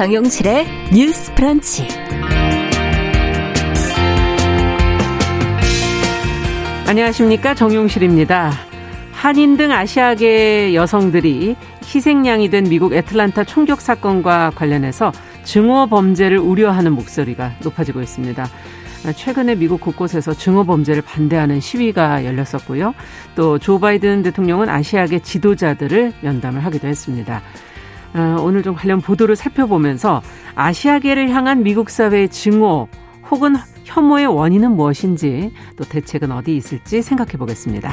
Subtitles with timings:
[0.00, 1.86] 정용실의 뉴스 프런치.
[6.86, 7.54] 안녕하십니까.
[7.54, 8.50] 정용실입니다.
[9.12, 11.54] 한인 등 아시아계 여성들이
[11.84, 15.12] 희생양이 된 미국 애틀란타 총격 사건과 관련해서
[15.44, 18.48] 증오 범죄를 우려하는 목소리가 높아지고 있습니다.
[19.14, 22.94] 최근에 미국 곳곳에서 증오 범죄를 반대하는 시위가 열렸었고요.
[23.36, 27.42] 또 조 바이든 대통령은 아시아계 지도자들을 면담을 하기도 했습니다.
[28.14, 30.22] 어, 오늘 좀 관련 보도를 살펴보면서
[30.54, 32.88] 아시아계를 향한 미국 사회의 증오
[33.30, 37.92] 혹은 혐오의 원인은 무엇인지 또 대책은 어디 있을지 생각해 보겠습니다.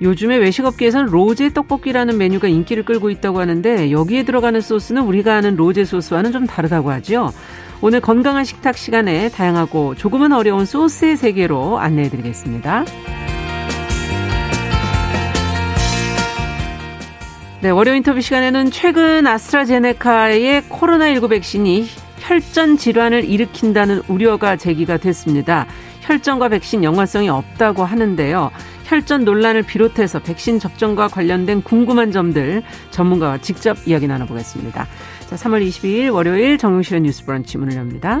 [0.00, 5.84] 요즘에 외식업계에서는 로제 떡볶이라는 메뉴가 인기를 끌고 있다고 하는데 여기에 들어가는 소스는 우리가 아는 로제
[5.84, 7.32] 소스와는 좀 다르다고 하죠.
[7.80, 12.84] 오늘 건강한 식탁 시간에 다양하고 조금은 어려운 소스의 세계로 안내해 드리겠습니다.
[17.60, 21.86] 네, 월요 인터뷰 시간에는 최근 아스트라제네카의 코로나19 백신이
[22.20, 25.66] 혈전 질환을 일으킨다는 우려가 제기가 됐습니다.
[26.02, 28.52] 혈전과 백신 연관성이 없다고 하는데요.
[28.84, 34.86] 혈전 논란을 비롯해서 백신 접종과 관련된 궁금한 점들 전문가와 직접 이야기 나눠보겠습니다.
[35.26, 38.20] 자, 3월 22일 월요일 정용실의 뉴스 브런치 문을 엽니다.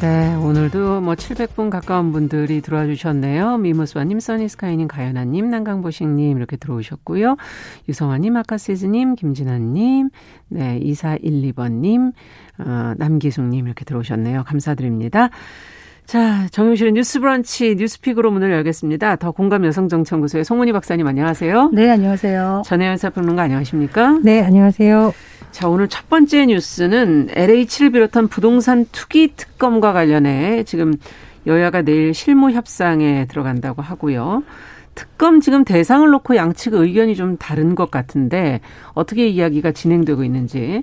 [0.00, 3.58] 네, 오늘도 뭐 700분 가까운 분들이 들어와 주셨네요.
[3.58, 7.36] 미무스와님, 써니스카이님, 가연아님, 난강보식님 이렇게 들어오셨고요.
[7.86, 10.08] 유성아님, 아카세즈님, 김진아님,
[10.48, 12.14] 네, 2412번님,
[12.60, 14.44] 어, 남기숙님 이렇게 들어오셨네요.
[14.44, 15.28] 감사드립니다.
[16.10, 19.14] 자, 정용실의 뉴스 브런치 뉴스픽으로 문을 열겠습니다.
[19.14, 21.70] 더 공감 여성정치연구소의 송문희 박사님 안녕하세요.
[21.72, 22.62] 네, 안녕하세요.
[22.66, 24.18] 전혜연 사평론가 안녕하십니까?
[24.24, 25.14] 네, 안녕하세요.
[25.52, 30.94] 자, 오늘 첫 번째 뉴스는 LH를 비롯한 부동산 투기 특검과 관련해 지금
[31.46, 34.42] 여야가 내일 실무 협상에 들어간다고 하고요.
[34.96, 38.60] 특검 지금 대상을 놓고 양측 의견이 좀 다른 것 같은데
[38.94, 40.82] 어떻게 이야기가 진행되고 있는지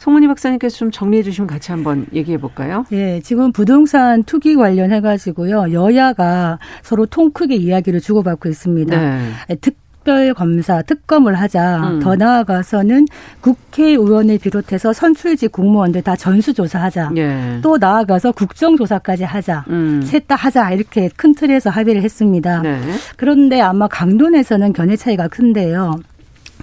[0.00, 2.86] 송문희 박사님께서 좀 정리해 주시면 같이 한번 얘기해 볼까요?
[2.90, 5.72] 예, 지금 부동산 투기 관련해 가지고요.
[5.72, 8.98] 여야가 서로 통 크게 이야기를 주고받고 있습니다.
[8.98, 9.56] 네.
[9.60, 11.90] 특 특별 검사 특검을 하자.
[11.90, 12.00] 음.
[12.00, 13.06] 더 나아가서는
[13.40, 17.12] 국회의원을 비롯해서 선출직 공무원들 다 전수조사하자.
[17.16, 17.58] 예.
[17.62, 19.64] 또 나아가서 국정조사까지 하자.
[19.68, 20.00] 음.
[20.02, 20.72] 셋다 하자.
[20.72, 22.62] 이렇게 큰 틀에서 합의를 했습니다.
[22.62, 22.80] 네.
[23.16, 26.00] 그런데 아마 강론에서는 견해 차이가 큰데요.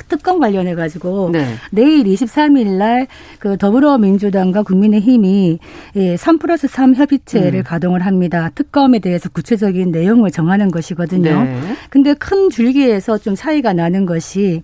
[0.08, 1.46] 특검 관련해 가지고 네.
[1.72, 3.08] 내일 23일 날
[3.40, 5.60] 그 더불어민주당과 국민의힘이
[5.96, 7.64] 예, 3 플러스 3 협의체를 음.
[7.64, 8.50] 가동을 합니다.
[8.54, 11.44] 특검에 대해서 구체적인 내용을 정하는 것이거든요.
[11.44, 11.60] 네.
[11.90, 14.64] 근데 큰 줄기에서 좀 차이가 나는 것이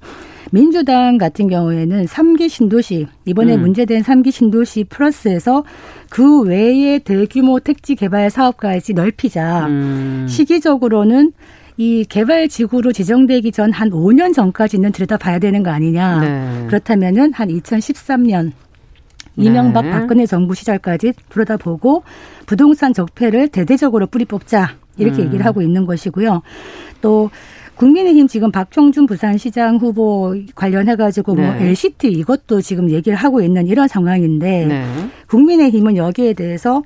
[0.52, 3.62] 민주당 같은 경우에는 3기 신도시 이번에 음.
[3.62, 5.64] 문제된 3기 신도시 플러스에서
[6.10, 9.68] 그 외에 대규모 택지 개발 사업까지 넓히자.
[9.68, 10.28] 음.
[10.30, 11.32] 시기적으로는
[11.78, 16.20] 이 개발 지구로 지정되기 전 한 5년 전까지는 들여다봐야 되는 거 아니냐.
[16.20, 16.68] 네.
[16.68, 18.52] 그렇다면은 한 2013년
[19.36, 19.92] 이명박 네.
[19.92, 22.04] 박근혜 정부 시절까지 들여다보고
[22.46, 25.28] 부동산 적폐를 대대적으로 뿌리 뽑자 이렇게 음.
[25.28, 26.44] 얘기를 하고 있는 것이고요.
[27.02, 27.32] 또
[27.76, 31.52] 국민의힘 지금 박청준 부산시장 후보 관련해가지고 뭐 네.
[31.52, 34.86] 뭐 LCT 이것도 지금 얘기를 하고 있는 이런 상황인데 네.
[35.30, 36.84] 국민의힘은 여기에 대해서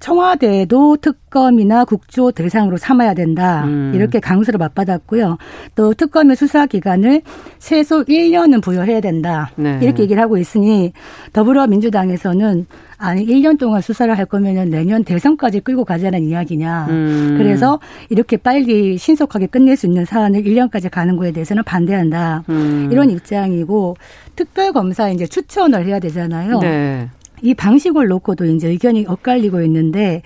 [0.00, 3.64] 청와대도 특검이나 국조 대상으로 삼아야 된다.
[3.64, 3.92] 음.
[3.94, 5.38] 이렇게 강수를 맞받았고요.
[5.74, 7.22] 또 특검의 수사 기간을
[7.58, 9.50] 최소 1년은 부여해야 된다.
[9.56, 9.78] 네.
[9.82, 10.92] 이렇게 얘기를 하고 있으니
[11.32, 12.66] 더불어민주당에서는
[12.98, 16.86] 아니 1년 동안 수사를 할 거면은 내년 대선까지 끌고 가자는 이야기냐.
[16.88, 17.34] 음.
[17.38, 17.78] 그래서
[18.08, 22.44] 이렇게 빨리 신속하게 끝낼 수 있는 사안을 1년까지 가는 거에 대해서는 반대한다.
[22.48, 22.88] 음.
[22.90, 23.96] 이런 입장이고
[24.34, 26.58] 특별검사 이제 추천을 해야 되잖아요.
[26.60, 27.08] 네.
[27.42, 30.22] 이 방식을 놓고도 이제 의견이 엇갈리고 있는데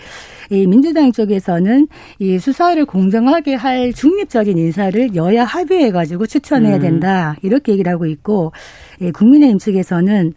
[0.51, 6.81] 이 민주당 쪽에서는 이 수사를 공정하게 할 중립적인 인사를 여야 합의해 가지고 추천해야 음.
[6.81, 8.53] 된다 이렇게 얘기를 하고 있고
[9.01, 10.33] 예, 국민의힘 측에서는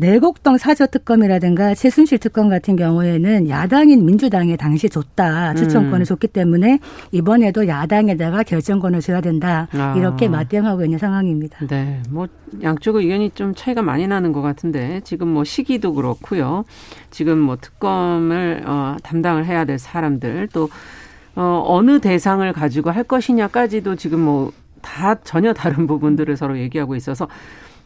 [0.00, 6.04] 내곡동 사저 특검이라든가 최순실 특검 같은 경우에는 야당인 민주당에 당시 줬다 추천권을 음.
[6.04, 6.78] 줬기 때문에
[7.12, 9.94] 이번에도 야당에다가 결정권을 줘야 된다 아.
[9.98, 11.66] 이렇게 맞대응하고 있는 상황입니다.
[11.66, 12.26] 네, 뭐
[12.62, 16.64] 양쪽 의견이 좀 차이가 많이 나는 것 같은데 지금 뭐 시기도 그렇고요.
[17.10, 20.70] 지금 뭐 특검을 어, 담당을 해야 될 사람들 또
[21.36, 24.52] 어, 어느 대상을 가지고 할 것이냐까지도 지금 뭐
[24.82, 27.28] 다 전혀 다른 부분들을 서로 얘기하고 있어서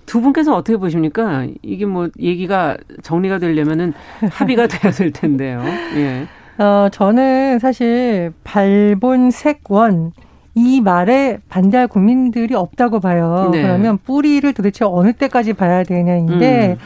[0.06, 1.46] 두 분께서 어떻게 보십니까?
[1.62, 3.92] 이게 뭐 얘기가 정리가 되려면은
[4.30, 5.62] 합의가 돼야 될 텐데요.
[5.96, 6.26] 예.
[6.62, 10.12] 어, 저는 사실 발본색원
[10.54, 13.48] 이 말에 반대할 국민들이 없다고 봐요.
[13.52, 13.62] 네.
[13.62, 16.84] 그러면 뿌리를 도대체 어느 때까지 봐야 되냐인데 음.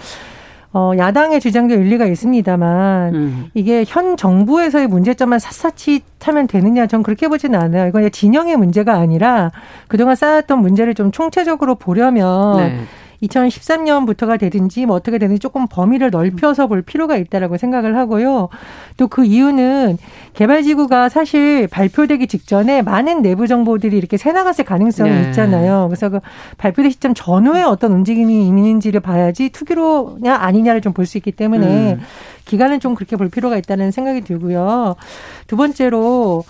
[0.73, 3.47] 어, 야당의 주장도 일리가 있습니다만 음.
[3.55, 7.89] 이게 현 정부에서의 문제점만 샅샅이 타면 되느냐 전 그렇게 보지는 않아요.
[7.89, 9.51] 이건 진영의 문제가 아니라
[9.87, 12.79] 그동안 쌓았던 문제를 좀 총체적으로 보려면 네.
[13.23, 18.49] 2013년부터가 되든지 뭐 어떻게 되든지 조금 범위를 넓혀서 볼 필요가 있다라고 생각을 하고요.
[18.97, 19.99] 또 그 이유는
[20.35, 25.23] 개발지구가 사실 발표되기 직전에 많은 내부 정보들이 이렇게 새나갔을 가능성이 네.
[25.29, 25.87] 있잖아요.
[25.89, 26.21] 그래서 그
[26.59, 32.01] 발표된 시점 전후에 어떤 움직임이 있는지를 봐야지 투기로냐 아니냐를 좀 볼 수 있기 때문에 음.
[32.45, 34.97] 기간은 좀 그렇게 볼 필요가 있다는 생각이 들고요.
[35.47, 36.45] 두 번째로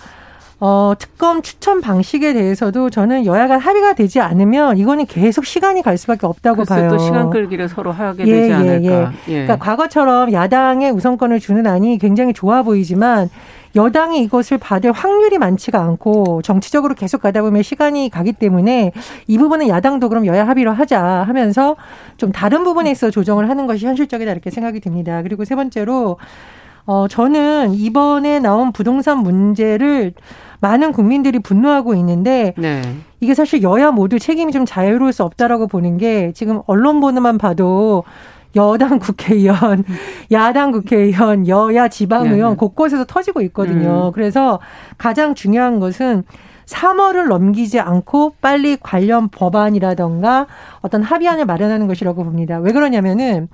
[0.61, 6.25] 어, 특검 추천 방식에 대해서도 저는 여야가 합의가 되지 않으면 이거는 계속 시간이 갈 수밖에
[6.27, 6.89] 없다고 봐요.
[6.89, 8.91] 또 시간 끌기를 서로 하게 예, 되지 예, 않을까.
[8.91, 9.11] 예.
[9.29, 9.43] 예.
[9.45, 13.29] 그러니까 과거처럼 야당의 우선권을 주는 안이 굉장히 좋아 보이지만
[13.75, 18.91] 여당이 이것을 받을 확률이 많지가 않고 정치적으로 계속 가다 보면 시간이 가기 때문에
[19.27, 21.75] 이 부분은 야당도 그럼 여야 합의로 하자 하면서
[22.17, 25.21] 좀 다른 부분에 있어 조정을 하는 것이 현실적이다 이렇게 생각이 듭니다.
[25.21, 26.17] 그리고 세 번째로
[26.85, 30.13] 어 저는 이번에 나온 부동산 문제를
[30.59, 32.81] 많은 국민들이 분노하고 있는데 네.
[33.19, 38.03] 이게 사실 여야 모두 책임이 좀 자유로울 수 없다라고 보는 게 지금 언론 보는만 봐도
[38.55, 39.83] 여당 국회의원,
[40.31, 42.55] 야당 국회의원, 여야 지방의원 네, 네.
[42.55, 44.07] 곳곳에서 터지고 있거든요.
[44.07, 44.11] 음.
[44.11, 44.59] 그래서
[44.97, 46.23] 가장 중요한 것은
[46.69, 50.45] 3월을 넘기지 않고 빨리 관련 법안이라던가
[50.81, 52.59] 어떤 합의안을 마련하는 것이라고 봅니다.
[52.59, 53.47] 왜 그러냐면은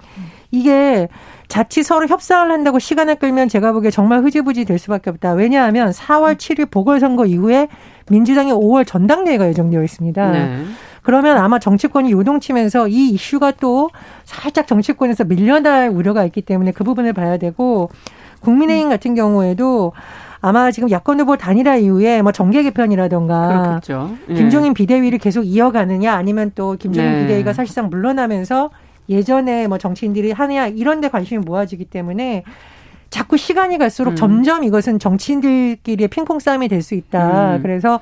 [0.52, 1.08] 이게
[1.48, 5.32] 자칫 서로 협상을 한다고 시간을 끌면 제가 보기에 정말 흐지부지 될 수밖에 없다.
[5.34, 7.70] 왜냐하면 4월 7일 보궐선거 이후에
[8.10, 10.32] 민주당의 5월 전당대회가 예정되어 있습니다.
[10.32, 10.66] 네.
[11.02, 13.90] 그러면 아마 정치권이 요동치면서 이 이슈가 또
[14.26, 17.90] 살짝 정치권에서 밀려날 우려가 있기 때문에 그 부분을 봐야 되고
[18.42, 19.94] 국민의힘 같은 경우에도
[20.46, 23.82] 아마 지금 야권 후보 단일화 이후에 뭐 정계 개편이라던가
[24.30, 24.34] 예.
[24.36, 27.22] 김종인 비대위를 계속 이어가느냐 아니면 또 김종인 네.
[27.24, 28.70] 비대위가 사실상 물러나면서
[29.10, 32.44] 예전에 뭐 정치인들이 하느냐 이런 데 관심이 모아지기 때문에
[33.10, 34.16] 자꾸 시간이 갈수록 음.
[34.16, 37.56] 점점 이것은 정치인들끼리의 핑퐁 싸움이 될 수 있다.
[37.56, 37.62] 음.
[37.64, 38.00] 그래서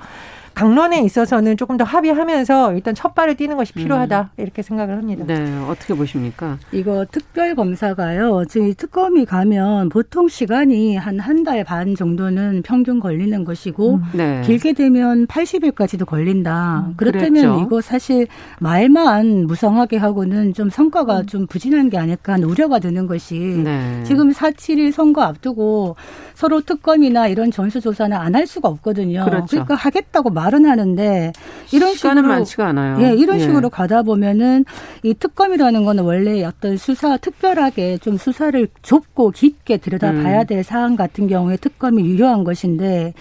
[0.53, 4.41] 강론에 있어서는 조금 더 합의하면서 일단 첫 발을 띄는 것이 필요하다 음.
[4.41, 5.25] 이렇게 생각을 합니다.
[5.25, 6.57] 네, 어떻게 보십니까?
[6.71, 8.45] 이거 특별 검사가요.
[8.49, 14.03] 지금 특검이 가면 보통 시간이 한 한 달 반 정도는 평균 걸리는 것이고 음.
[14.13, 14.41] 네.
[14.45, 16.85] 길게 되면 80일까지도 걸린다.
[16.89, 17.63] 음, 그렇다면 그랬죠.
[17.65, 18.27] 이거 사실
[18.59, 21.25] 말만 무성하게 하고는 좀 성과가 음.
[21.25, 24.03] 좀 부진한 게 아닐까 하는 우려가 드는 것이 네.
[24.05, 25.95] 지금 4.7일 선거 앞두고
[26.35, 29.25] 서로 특검이나 이런 전수조사는 안 할 수가 없거든요.
[29.25, 29.45] 그렇죠.
[29.47, 31.31] 그러니까 하겠다고 말 말은 하는데
[31.71, 33.01] 이런 식으로 많지가 않아요.
[33.01, 33.39] 예, 이런 예.
[33.41, 34.65] 식으로 가다 보면은
[35.03, 40.47] 이 특검이라는 거는 원래 어떤 수사 특별하게 좀 수사를 좁고 깊게 들여다봐야 음.
[40.47, 43.13] 될 사안 같은 경우에 특검이 유효한 것인데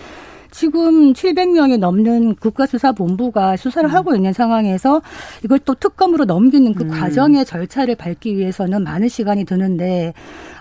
[0.52, 3.94] 지금 700명이 넘는 국가수사본부가 수사를 음.
[3.94, 5.00] 하고 있는 상황에서
[5.44, 6.88] 이걸 또 특검으로 넘기는 그 음.
[6.90, 10.12] 과정의 절차를 밟기 위해서는 많은 시간이 드는데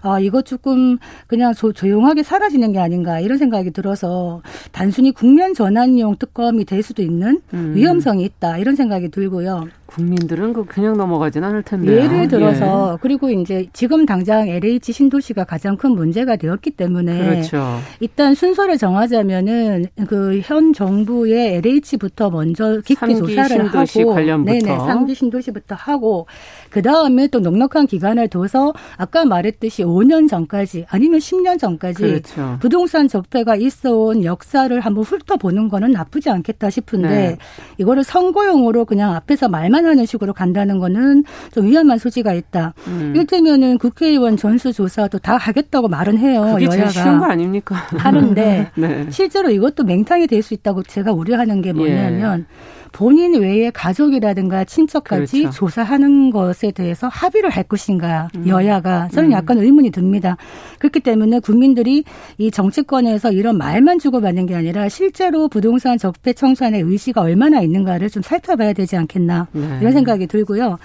[0.02, 6.16] 아, 이거 조금 그냥 조, 조용하게 사라지는 게 아닌가 이런 생각이 들어서 단순히 국면 전환용
[6.18, 7.74] 특검이 될 수도 있는 음.
[7.76, 9.68] 위험성이 있다 이런 생각이 들고요.
[9.94, 11.92] 국민들은 그 그냥 넘어가진 않을 텐데.
[12.04, 12.98] 예를 들어서 예.
[13.02, 17.78] 그리고 이제 지금 당장 LH 신도시가 가장 큰 문제가 되었기 때문에 그렇죠.
[18.00, 24.54] 일단 순서를 정하자면은 그 현 정부의 LH부터 먼저 깊이 조사를 하고 관련부터.
[24.54, 26.26] 네네 상기 신도시부터 하고
[26.72, 32.58] 그 다음에 또 넉넉한 기간을 둬서 아까 말했듯이 5년 전까지 아니면 10년 전까지 그렇죠.
[32.60, 37.38] 부동산 적폐가 있어온 역사를 한번 훑어보는 거는 나쁘지 않겠다 싶은데 네.
[37.78, 41.24] 이거를 선거용으로 그냥 앞에서 말만 하는 식으로 간다는 거는
[41.54, 42.74] 좀 위험한 소지가 있다.
[42.88, 43.12] 음.
[43.16, 46.54] 이를테면은 국회의원 전수조사도 다 하겠다고 말은 해요.
[46.54, 46.90] 그게 여야가.
[46.90, 47.76] 쉬운 거 아닙니까?
[47.98, 49.06] 하는데 네.
[49.12, 52.81] 실제로 이것도 맹탕이 될 수 있다고 제가 우려하는 게 뭐냐면 예.
[52.92, 55.56] 본인 외에 가족이라든가 친척까지 그렇죠.
[55.56, 58.48] 조사하는 것에 대해서 합의를 할 것인가 음.
[58.48, 59.32] 여야가 저는 음.
[59.34, 60.38] 약간 의문이 듭니다.
[60.80, 62.04] 그렇기 때문에 국민들이
[62.38, 68.24] 이 정치권에서 이런 말만 주고받는 게 아니라 실제로 부동산 적폐 청산의 의지가 얼마나 있는가를 좀
[68.24, 69.78] 살펴봐야 되지 않겠나 네.
[69.80, 70.78] 이런 생각이 들고요.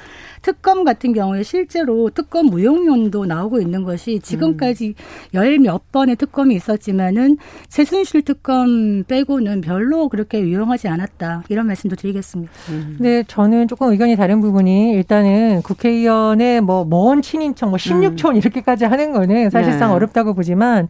[0.47, 4.95] 특검 같은 경우에 실제로 특검 무용론도 나오고 있는 것이 지금까지
[5.35, 7.37] 열몇 번의 특검이 있었지만은
[7.69, 12.53] 최순실 특검 빼고는 별로 그렇게 유용하지 않았다 이런 말씀도 드리겠습니다.
[12.69, 12.97] 음.
[13.01, 18.37] 네, 저는 조금 의견이 다른 부분이 일단은 국회의원의 뭐 먼 친인척 뭐 16촌 음.
[18.37, 19.95] 이렇게까지 하는 거는 사실상 네.
[19.97, 20.87] 어렵다고 보지만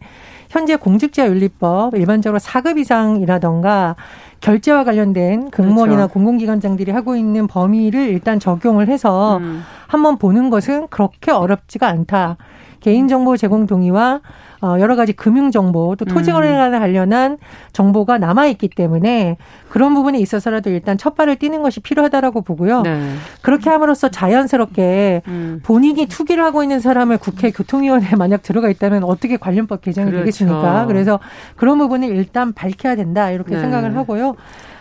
[0.49, 3.95] 현재 공직자윤리법 일반적으로 4급 이상이라던가
[4.41, 6.13] 결제와 관련된 공무원이나 그렇죠.
[6.13, 9.63] 공공기관장들이 하고 있는 범위를 일단 적용을 해서 음.
[9.87, 12.37] 한번 보는 것은 그렇게 어렵지가 않다.
[12.79, 14.21] 개인정보 제공 동의와
[14.61, 16.79] 어, 여러 가지 금융 정보 또 토지 거래에 음.
[16.79, 17.37] 관련한
[17.73, 19.37] 정보가 남아 있기 때문에
[19.69, 22.81] 그런 부분에 있어서라도 일단 첫 발을 띄는 것이 필요하다라고 보고요.
[22.81, 23.13] 네.
[23.41, 25.59] 그렇게 함으로써 자연스럽게 음.
[25.63, 30.21] 본인이 투기를 하고 있는 사람을 국회 교통위원회에 만약 들어가 있다면 어떻게 관련법 개정이 그렇죠.
[30.25, 30.85] 되겠습니까?
[30.87, 31.19] 그래서
[31.55, 33.61] 그런 부분을 일단 밝혀야 된다 이렇게 네.
[33.61, 34.35] 생각을 하고요.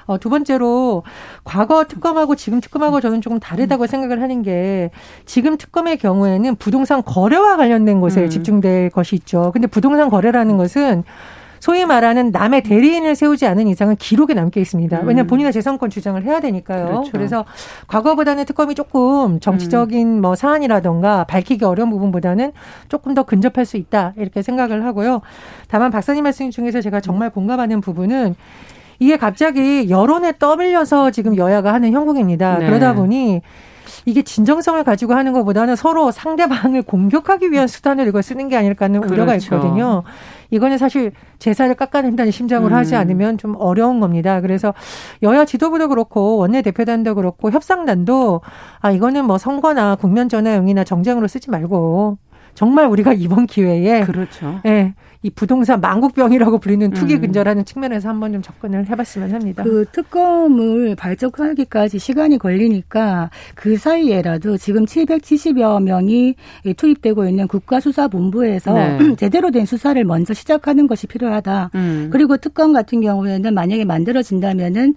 [0.07, 1.03] 어, 두 번째로
[1.45, 4.91] 과거 특검하고 지금 특검하고 저는 조금 다르다고 생각을 하는 게
[5.25, 8.31] 지금 특검의 경우에는 부동산 거래와 관련된 것에 음.
[8.31, 9.51] 집중될 것이 있죠.
[9.53, 11.05] 근데 부동산 거래라는 것은
[11.59, 14.99] 소위 말하는 남의 대리인을 세우지 않은 이상은 기록에 남게 있습니다.
[14.99, 15.27] 왜냐하면 음.
[15.27, 16.87] 본인의 재산권 주장을 해야 되니까요.
[16.87, 17.13] 그렇죠.
[17.13, 17.45] 그래서
[17.89, 22.53] 과거보다는 특검이 조금 정치적인 뭐 사안이라던가 밝히기 어려운 부분보다는
[22.89, 25.23] 조금 더 근접할 수 있다 이렇게 생각을 하고요.
[25.69, 28.37] 다만 박사님 말씀 중에서 제가 정말 공감하는 부분은
[28.99, 32.59] 이게 갑자기 여론에 떠밀려서 지금 여야가 하는 형국입니다.
[32.59, 32.67] 네.
[32.67, 33.43] 그러다 보니
[34.05, 39.03] 이게 진정성을 가지고 하는 것보다는 서로 상대방을 공격하기 위한 수단을 이걸 쓰는 게 아닐까 하는
[39.03, 39.57] 우려가 그렇죠.
[39.57, 40.03] 있거든요.
[40.51, 42.77] 이거는 사실 제사를 깎아낸다는 심정을 음.
[42.77, 44.41] 하지 않으면 좀 어려운 겁니다.
[44.41, 44.75] 그래서
[45.23, 48.43] 여야 지도부도 그렇고 원내대표단도 그렇고 협상단도
[48.81, 52.19] 아 이거는 뭐 선거나 국면 전화용이나 정쟁으로 쓰지 말고
[52.55, 54.61] 정말 우리가 이번 기회에 그렇죠.
[54.67, 54.95] 예.
[55.27, 57.21] 이 부동산 망국병이라고 불리는 투기 음.
[57.23, 59.65] 근절하는 측면에서 한번 좀 접근을 해봤으면 합니다.
[59.65, 66.37] 그 특검을 발족하기까지 시간이 걸리니까 그 사이에라도 지금 770여 명이
[66.77, 68.99] 투입되고 있는 국가수사본부에서 네.
[69.19, 71.71] 제대로 된 수사를 먼저 시작하는 것이 필요하다.
[71.75, 72.09] 음.
[72.13, 74.95] 그리고 특검 같은 경우에는 만약에 만들어진다면은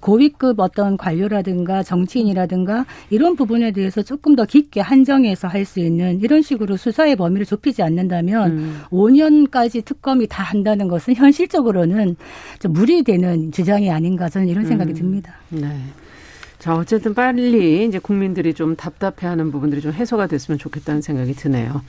[0.00, 6.40] 고위급 어떤 관료라든가 정치인이라든가 이런 부분에 대해서 조금 더 깊게 한정해서 할 수 있는 이런
[6.40, 8.80] 식으로 수사의 범위를 좁히지 않는다면 음.
[8.90, 12.16] 5년까지 까지 특검이 다 한다는 것은 현실적으로는
[12.60, 14.94] 좀 무리되는 주장이 아닌가 저는 이런 생각이 음.
[14.94, 15.34] 듭니다.
[15.50, 15.68] 네.
[16.58, 21.82] 자, 어쨌든 빨리 이제 국민들이 좀 답답해 하는 부분들이 좀 해소가 됐으면 좋겠다는 생각이 드네요.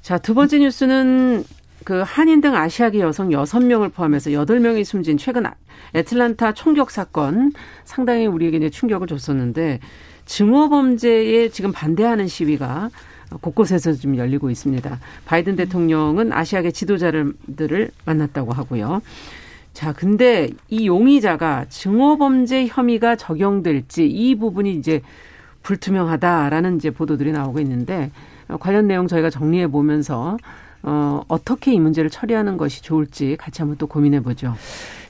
[0.00, 1.44] 자, 두 번째 뉴스는
[1.84, 5.44] 그 한인 등 아시아계 여성 여섯 명을 포함해서 여덟 명이 숨진 최근
[5.94, 7.52] 애틀란타 총격 사건
[7.84, 9.80] 상당히 우리에게 이제 충격을 줬었는데
[10.24, 12.88] 증오 범죄에 지금 반대하는 시위가
[13.40, 14.98] 곳곳에서 좀 열리고 있습니다.
[15.26, 19.02] 바이든 대통령은 아시아계 지도자들을 만났다고 하고요.
[19.72, 25.02] 자, 근데 이 용의자가 증오범죄 혐의가 적용될지 이 부분이 이제
[25.62, 28.10] 불투명하다라는 이제 보도들이 나오고 있는데
[28.60, 30.36] 관련 내용 저희가 정리해 보면서
[30.82, 34.54] 어, 어떻게 이 문제를 처리하는 것이 좋을지 같이 한번 또 고민해 보죠.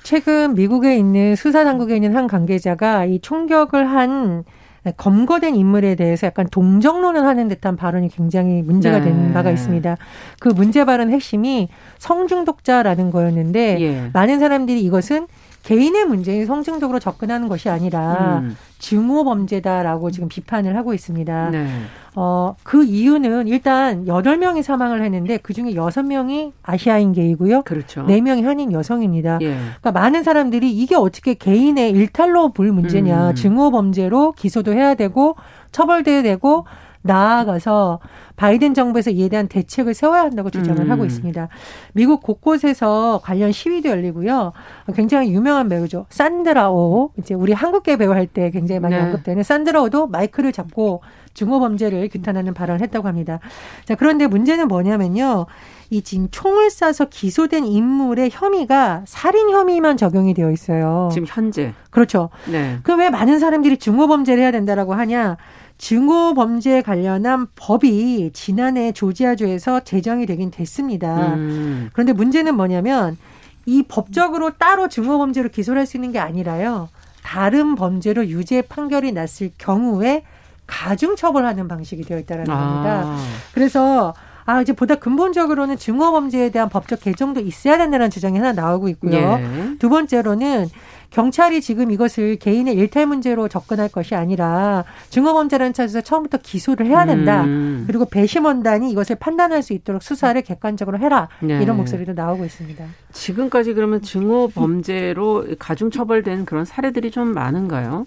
[0.03, 4.53] 최근 미국에 있는 수사 당국에 있는 한 관계자가 이 총격을 한 네,
[4.97, 9.07] 검거된 인물에 대해서 약간 동정론을 하는 듯한 발언이 굉장히 문제가 네.
[9.07, 9.97] 된 바가 있습니다.
[10.41, 11.69] 그 문제 발언 핵심이
[11.99, 14.11] 성중독자라는 거였는데 예.
[14.13, 15.27] 많은 사람들이 이것은
[15.63, 18.57] 개인의 문제인 성층적으로 접근하는 것이 아니라 음.
[18.79, 21.51] 증오 범죄다라고 지금 비판을 하고 있습니다.
[21.51, 21.69] 네.
[22.15, 27.63] 어, 그 이유는 일단 여덟 명이 사망을 했는데 그 중에 여섯 명이 아시아인 게이고요.
[27.63, 28.05] 그렇죠.
[28.05, 29.39] 네 명이 한인 여성입니다.
[29.43, 29.57] 예.
[29.57, 33.31] 그러니까 많은 사람들이 이게 어떻게 개인의 일탈로 볼 문제냐.
[33.31, 33.35] 음.
[33.35, 35.37] 증오 범죄로 기소도 해야 되고
[35.71, 36.65] 처벌돼야 되고
[37.03, 38.01] 나아가서
[38.37, 40.91] 바이든 정부에서 이에 대한 대책을 세워야 한다고 주장을 음.
[40.91, 41.49] 하고 있습니다.
[41.93, 44.53] 미국 곳곳에서 관련 시위도 열리고요.
[44.95, 46.07] 굉장히 유명한 배우죠.
[46.11, 47.11] 산드라오.
[47.19, 49.01] 이제 우리 한국계 배우 할 때 굉장히 많이 네.
[49.03, 51.03] 언급되는 산드라오도 마이크를 잡고
[51.35, 53.41] 중호 범죄를 규탄하는 발언을 했다고 합니다.
[53.85, 55.47] 자, 그런데 문제는 뭐냐면요.
[55.91, 61.09] 이 지금 총을 쏴서 기소된 인물의 혐의가 살인 혐의만 적용이 되어 있어요.
[61.13, 61.73] 지금 현재.
[61.91, 62.29] 그렇죠.
[62.51, 62.79] 네.
[62.83, 65.39] 그왜 많은 사람들이 중호 범죄를 해야 된다라고 하냐?
[65.79, 71.35] 증오 범죄에 관련한 법이 지난해 조지아주에서 제정이 되긴 됐습니다.
[71.35, 71.91] 음.
[71.93, 73.17] 그런데 문제는 뭐냐면
[73.65, 76.89] 이 법적으로 따로 증오 범죄로 기소를 할 수 있는 게 아니라요.
[77.23, 80.25] 다른 범죄로 유죄 판결이 났을 경우에
[80.67, 82.59] 가중 처벌하는 방식이 되어 있다는 라 아.
[82.59, 83.17] 겁니다.
[83.53, 84.15] 그래서
[84.49, 89.13] 아 이제 보다 근본적으로는 증오 범죄에 대한 법적 개정도 있어야 된다는 주장이 하나 나오고 있고요.
[89.13, 89.77] 예.
[89.79, 90.69] 두 번째로는
[91.11, 97.45] 경찰이 지금 이것을 개인의 일탈 문제로 접근할 것이 아니라 증오범죄라는 차에서 처음부터 기소를 해야 된다.
[97.45, 97.85] 음.
[97.87, 101.29] 그리고 배심원단이 이것을 판단할 수 있도록 수사를 객관적으로 해라.
[101.41, 101.63] 네.
[101.63, 102.87] 이런 목소리도 나오고 있습니다.
[103.13, 108.07] 지금까지 그러면 증오범죄로 가중 처벌된 그런 사례들이 좀 많은가요?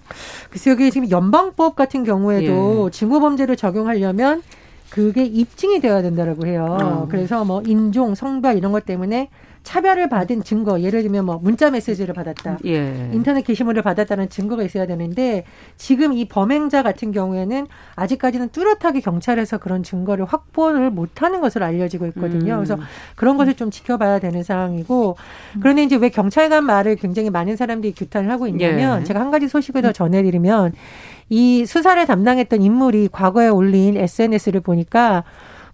[0.50, 2.92] 글쎄 여기 지금 연방법 같은 경우에도 예.
[2.92, 4.42] 증오범죄를 적용하려면
[4.92, 6.78] 그게 입증이 되어야 된다라고 해요.
[6.80, 7.08] 어.
[7.10, 9.30] 그래서 뭐 인종, 성별 이런 것 때문에
[9.64, 13.10] 차별을 받은 증거, 예를 들면 뭐 문자 메시지를 받았다, 예.
[13.14, 15.44] 인터넷 게시물을 받았다는 증거가 있어야 되는데
[15.78, 22.56] 지금 이 범행자 같은 경우에는 아직까지는 뚜렷하게 경찰에서 그런 증거를 확보를 못하는 것으로 알려지고 있거든요.
[22.56, 22.58] 음.
[22.58, 22.78] 그래서
[23.16, 25.16] 그런 것을 좀 지켜봐야 되는 상황이고
[25.62, 29.04] 그런데 이제 왜 경찰관 말을 굉장히 많은 사람들이 규탄을 하고 있냐면 예.
[29.06, 30.74] 제가 한 가지 소식을 더 전해드리면
[31.32, 35.24] 이 수사를 담당했던 인물이 과거에 올린 SNS를 보니까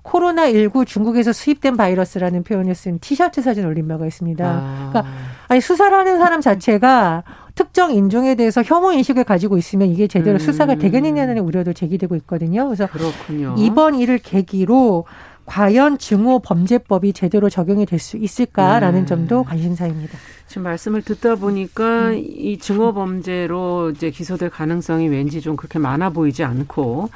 [0.04, 4.46] 코로나19 중국에서 수입된 바이러스라는 표현을 쓴 티셔츠 사진 올린 바가 있습니다.
[4.46, 4.90] 아.
[4.92, 5.14] 그러니까
[5.48, 7.24] 아니 수사를 하는 사람 자체가
[7.56, 10.40] 특정 인종에 대해서 혐오 인식을 가지고 있으면 이게 제대로 음.
[10.40, 12.66] 수사가 되겠느냐는 우려도 제기되고 있거든요.
[12.66, 13.56] 그래서 그렇군요.
[13.58, 15.06] 이번 일을 계기로
[15.48, 19.06] 과연 증오 범죄법이 제대로 적용이 될 수 있을까라는 음.
[19.08, 20.18] 점도 관심사입니다.
[20.46, 22.18] 지금 말씀을 듣다 보니까 음.
[22.18, 27.10] 이 증오 범죄로 이제 기소될 가능성이 왠지 좀 그렇게 많아 보이지 않고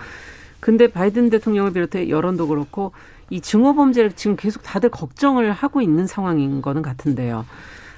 [0.60, 2.94] 근데 바이든 대통령을 비롯해 여론도 그렇고
[3.30, 7.46] 이 증오 범죄를 지금 계속 다들 걱정을 하고 있는 상황인 거는 같은데요.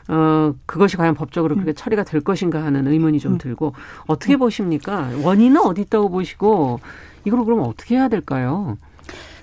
[0.09, 1.75] 어, 그것이 과연 법적으로 그렇게 음.
[1.75, 3.37] 처리가 될 것인가 하는 의문이 좀 음.
[3.37, 3.73] 들고
[4.07, 4.39] 어떻게 음.
[4.39, 5.09] 보십니까?
[5.23, 6.79] 원인은 어디 있다고 보시고
[7.23, 8.77] 이걸 그럼 어떻게 해야 될까요?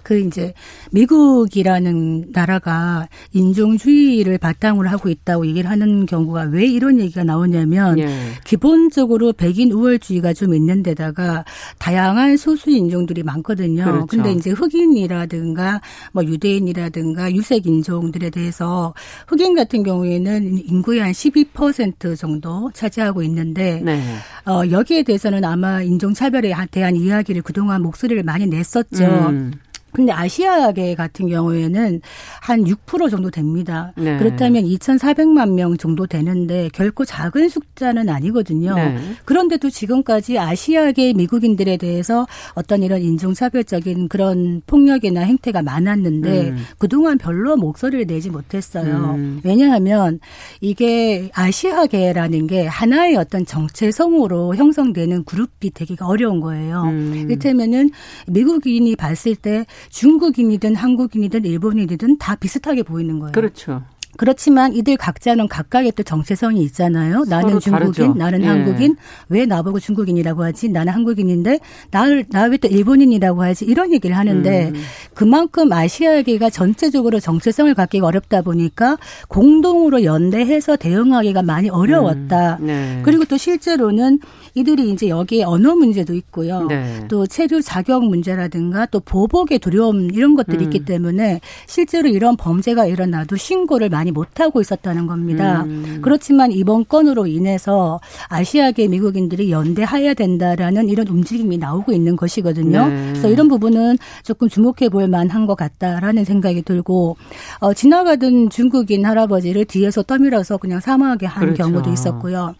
[0.03, 0.55] 그 이제
[0.93, 8.09] 미국이라는 나라가 인종주의를 바탕으로 하고 있다고 얘기를 하는 경우가 왜 이런 얘기가 나오냐면 예.
[8.45, 11.45] 기본적으로 백인 우월주의가 좀 있는 데다가
[11.79, 13.85] 다양한 소수 인종들이 많거든요.
[13.85, 14.07] 그렇죠.
[14.07, 15.81] 근데 이제 흑인이라든가
[16.13, 18.95] 뭐 유대인이라든가 유색 인종들에 대해서
[19.29, 24.03] 흑인 같은 경우에는 인구의 한 12% 정도 차지하고 있는데 네.
[24.47, 29.05] 어 여기에 대해서는 아마 인종 차별에 대한 이야기를 그동안 목소리를 많이 냈었죠.
[29.05, 29.53] 음.
[29.93, 32.01] 근데 아시아계 같은 경우에는
[32.41, 33.93] 한 6% 정도 됩니다.
[33.97, 34.17] 네.
[34.19, 38.75] 그렇다면 2,400만 명 정도 되는데 결코 작은 숫자는 아니거든요.
[38.75, 38.99] 네.
[39.25, 46.65] 그런데도 지금까지 아시아계 미국인들에 대해서 어떤 이런 인종차별적인 그런 폭력이나 행태가 많았는데 음.
[46.79, 49.15] 그동안 별로 목소리를 내지 못했어요.
[49.17, 49.41] 음.
[49.45, 50.21] 왜냐하면
[50.61, 56.83] 이게 아시아계라는 게 하나의 어떤 정체성으로 형성되는 그룹이 되기가 어려운 거예요.
[56.85, 57.15] 음.
[57.15, 57.91] 이를테면은
[58.27, 63.33] 미국인이 봤을 때 중국인이든 한국인이든 일본인이든 다 비슷하게 보이는 거예요.
[63.33, 63.83] 그렇죠.
[64.21, 67.25] 그렇지만 이들 각자는 각각의 또 정체성이 있잖아요.
[67.27, 68.15] 나는 중국인, 다르죠.
[68.19, 68.47] 나는 예.
[68.49, 68.97] 한국인.
[69.31, 70.69] 왜 나보고 중국인이라고 하지?
[70.69, 71.59] 나는 한국인인데
[71.91, 73.65] 나를 나 왜 또 일본인이라고 하지?
[73.65, 74.83] 이런 얘기를 하는데 음.
[75.15, 82.59] 그만큼 아시아계가 전체적으로 정체성을 갖기가 어렵다 보니까 공동으로 연대해서 대응하기가 많이 어려웠다.
[82.61, 82.67] 음.
[82.67, 83.01] 네.
[83.03, 84.19] 그리고 또 실제로는
[84.55, 86.67] 이들이 이제 여기에 언어 문제도 있고요.
[86.67, 87.07] 네.
[87.09, 90.63] 또 체류 자격 문제라든가 또 보복의 두려움 이런 것들이 음.
[90.65, 95.63] 있기 때문에 실제로 이런 범죄가 일어나도 신고를 많이 못하고 있었다는 겁니다.
[95.63, 96.01] 음.
[96.03, 102.89] 그렇지만 이번 건으로 인해서 아시아계 미국인들이 연대해야 된다라는 이런 움직임이 나오고 있는 것이거든요.
[102.89, 103.09] 네.
[103.11, 107.17] 그래서 이런 부분은 조금 주목해 볼 만한 것 같다라는 생각이 들고
[107.61, 111.65] 어, 지나가던 중국인 할아버지를 뒤에서 떠밀어서 그냥 사망하게 한 그렇죠.
[111.65, 112.55] 경우도 있었고요.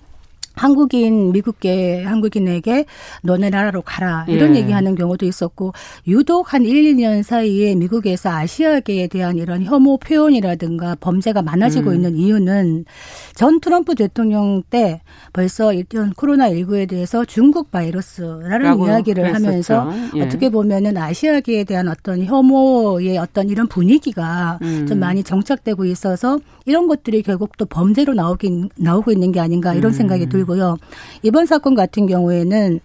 [0.61, 2.85] 한국인 미국계 한국인에게
[3.23, 4.61] 너네 나라로 가라 이런 예.
[4.61, 5.73] 얘기하는 경우도 있었고
[6.07, 11.95] 유독 한 1, 2년 사이에 미국에서 아시아계에 대한 이런 혐오 표현이라든가 범죄가 많아지고 음.
[11.95, 12.85] 있는 이유는
[13.35, 15.01] 전 트럼프 대통령 때
[15.33, 19.47] 벌써 이런 코로나 19에 대해서 중국 바이러스라는 이야기를 했었죠.
[19.47, 20.23] 하면서 예.
[20.23, 24.85] 어떻게 보면은 아시아계에 대한 어떤 혐오의 어떤 이런 분위기가 음.
[24.87, 29.93] 좀 많이 정착되고 있어서 이런 것들이 결국 또 범죄로 나오긴 나오고 있는 게 아닌가 이런
[29.93, 29.97] 음.
[29.97, 30.77] 생각이 들고 들고요.
[31.23, 32.81] 이번 사건 같은 경우에는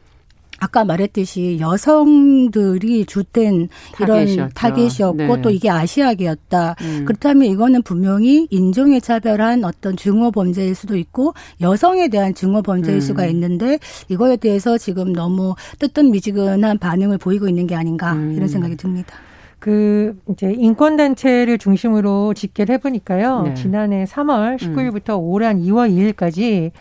[0.58, 3.68] 아까 말했듯이 여성들이 주된
[4.00, 4.50] 이런 타겟이었죠.
[4.56, 5.42] 타겟이었고 네.
[5.42, 6.76] 또 이게 아시아계였다.
[6.80, 7.04] 음.
[7.06, 13.02] 그렇다면 이거는 분명히 인종에 차별한 어떤 증오 범죄일 수도 있고 여성에 대한 증오 범죄일 음.
[13.02, 18.34] 수가 있는데 이거에 대해서 지금 너무 뜨뜻미지근한 반응을 보이고 있는 게 아닌가 음.
[18.34, 19.14] 이런 생각이 듭니다.
[19.60, 23.42] 그 이제 인권 단체를 중심으로 집계를 해보니까요.
[23.42, 23.54] 네.
[23.56, 26.72] 지난해 3월 19일부터 올해 한 2월 2일까지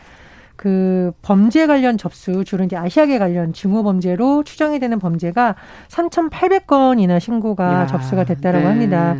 [0.56, 5.56] 그 범죄 관련 접수 주로 이제 아시아계 관련 증오 범죄로 추정이 되는 범죄가
[5.88, 8.70] 3,800건이나 신고가 야, 접수가 됐다라고 네.
[8.70, 9.16] 합니다.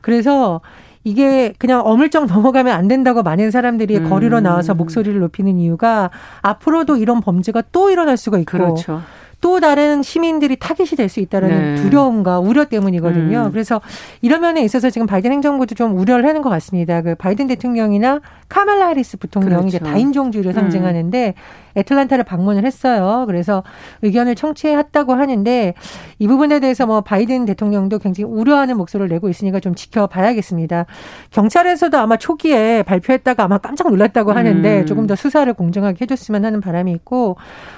[0.00, 0.60] 그래서
[1.04, 4.10] 이게 그냥 어물쩍 넘어가면 안 된다고 많은 사람들이 음.
[4.10, 6.10] 거리로 나와서 목소리를 높이는 이유가
[6.42, 9.02] 앞으로도 이런 범죄가 또 일어날 수가 있고 그렇죠.
[9.40, 11.82] 또 다른 시민들이 타깃이 될 수 있다라는 네.
[11.82, 13.44] 두려움과 우려 때문이거든요.
[13.46, 13.52] 음.
[13.52, 13.80] 그래서
[14.20, 17.00] 이런 면에 있어서 지금 바이든 행정부도 좀 우려를 하는 것 같습니다.
[17.02, 19.84] 그 바이든 대통령이나 카말라 하리스 부통령이 그렇죠.
[19.84, 21.32] 다인종주의를 상징하는데 음.
[21.78, 23.24] 애틀란타를 방문을 했어요.
[23.26, 23.62] 그래서
[24.02, 25.74] 의견을 청취했다고 하는데
[26.18, 30.86] 이 부분에 대해서 뭐 바이든 대통령도 굉장히 우려하는 목소리를 내고 있으니까 좀 지켜봐야겠습니다.
[31.30, 34.86] 경찰에서도 아마 초기에 발표했다가 아마 깜짝 놀랐다고 하는데 음.
[34.86, 37.36] 조금 더 수사를 공정하게 해줬으면 하는 바람이 있고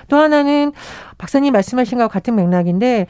[0.08, 0.72] 또 하나는
[1.18, 3.06] 박사님 말씀하신 것과 같은 맥락인데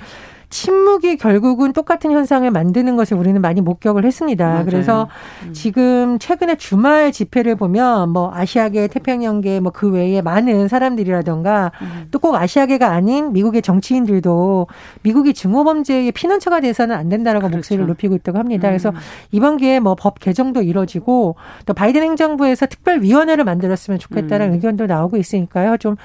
[0.51, 4.47] 침묵이 결국은 똑같은 현상을 만드는 것을 우리는 많이 목격을 했습니다.
[4.49, 4.65] 맞아요.
[4.65, 5.09] 그래서
[5.47, 5.53] 음.
[5.53, 12.09] 지금 최근에 주말 집회를 보면 뭐 아시아계, 태평양계 뭐 그 외에 많은 사람들이라던가 음.
[12.11, 14.67] 또꼭 아시아계가 아닌 미국의 정치인들도
[15.03, 17.57] 미국이 증오범죄의 피난처가 돼서는 안 된다라고 그렇죠.
[17.59, 18.69] 목소리를 높이고 있다고 합니다.
[18.69, 18.71] 음.
[18.71, 18.93] 그래서
[19.31, 21.37] 이번 기회에 뭐 법 개정도 이뤄지고
[21.67, 24.53] 또 바이든 행정부에서 특별위원회를 만들었으면 좋겠다는 음.
[24.55, 25.77] 의견도 나오고 있으니까요.
[25.77, 25.97] 좀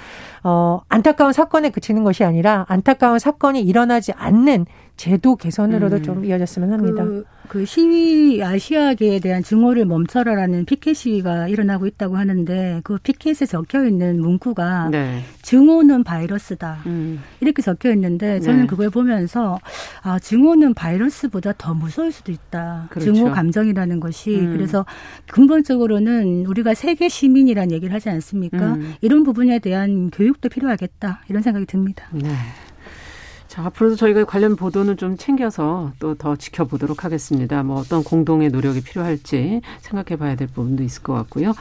[0.43, 4.65] 어, 안타까운 사건에 그치는 것이 아니라 안타까운 사건이 일어나지 않는
[4.97, 6.03] 제도 개선으로도 음.
[6.03, 7.03] 좀 이어졌으면 합니다.
[7.03, 13.85] 그, 그 시위 아시아계에 대한 증오를 멈춰라라는 피켓 시위가 일어나고 있다고 하는데 그 피켓에 적혀
[13.85, 15.21] 있는 문구가 네.
[15.41, 17.21] 증오는 바이러스다 음.
[17.41, 18.67] 이렇게 적혀 있는데 저는 네.
[18.67, 19.59] 그걸 보면서
[20.01, 22.87] 아 증오는 바이러스보다 더 무서울 수도 있다.
[22.89, 23.13] 그렇죠.
[23.13, 24.53] 증오 감정이라는 것이 음.
[24.53, 24.85] 그래서
[25.29, 28.75] 근본적으로는 우리가 세계 시민이라는 얘기를 하지 않습니까?
[28.75, 28.93] 음.
[29.01, 32.05] 이런 부분에 대한 교육도 필요하겠다 이런 생각이 듭니다.
[32.13, 32.29] 네.
[33.55, 37.63] 자, 앞으로도 저희가 관련 보도는 좀 챙겨서 또 더 지켜보도록 하겠습니다.
[37.63, 41.53] 뭐 어떤 공동의 노력이 필요할지 생각해 봐야 될 부분도 있을 것 같고요.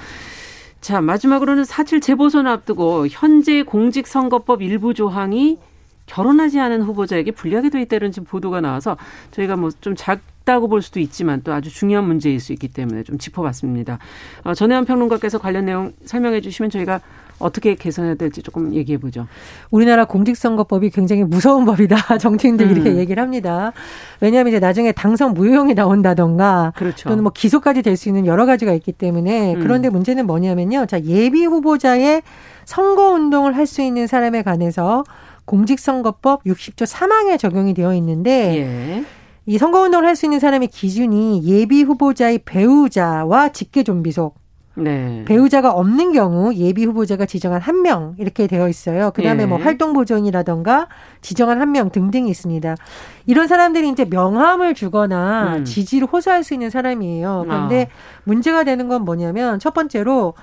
[0.80, 5.58] 자, 마지막으로는 사실 재보선 앞두고 현재 공직선거법 일부 조항이
[6.06, 8.96] 결혼하지 않은 후보자에게 불리하게 돼 있다는 지금 보도가 나와서
[9.30, 13.18] 저희가 뭐 좀 작다고 볼 수도 있지만 또 아주 중요한 문제일 수 있기 때문에 좀
[13.18, 13.98] 짚어봤습니다.
[14.42, 17.00] 어, 전혜원 평론가께서 관련 내용 설명해 주시면 저희가
[17.38, 19.26] 어떻게 개선해야 될지 조금 얘기해 보죠.
[19.70, 21.96] 우리나라 공직선거법이 굉장히 무서운 법이다.
[22.18, 22.74] 정치인들이 음.
[22.76, 23.72] 이렇게 얘기를 합니다.
[24.20, 27.08] 왜냐하면 이제 나중에 당선 무효형이 나온다던가 그렇죠.
[27.08, 29.60] 또는 뭐 기소까지 될 수 있는 여러 가지가 있기 때문에 음.
[29.60, 30.86] 그런데 문제는 뭐냐면요.
[30.86, 32.22] 자, 예비 후보자의
[32.64, 35.04] 선거 운동을 할 수 있는 사람에 관해서
[35.44, 39.04] 공직선거법 60조 3항에 적용이 되어 있는데 예.
[39.46, 44.36] 이 선거운동을 할 수 있는 사람의 기준이 예비 후보자의 배우자와 직계 좀비속
[44.76, 45.24] 네.
[45.26, 49.10] 배우자가 없는 경우 예비 후보자가 지정한 한 명 이렇게 되어 있어요.
[49.12, 49.46] 그다음에 예.
[49.46, 50.88] 뭐 활동 보존이라던가
[51.20, 52.74] 지정한 한 명 등등이 있습니다.
[53.26, 55.64] 이런 사람들이 이제 명함을 주거나 음.
[55.64, 57.44] 지지를 호소할 수 있는 사람이에요.
[57.46, 58.20] 그런데 아.
[58.24, 60.34] 문제가 되는 건 뭐냐면 첫 번째로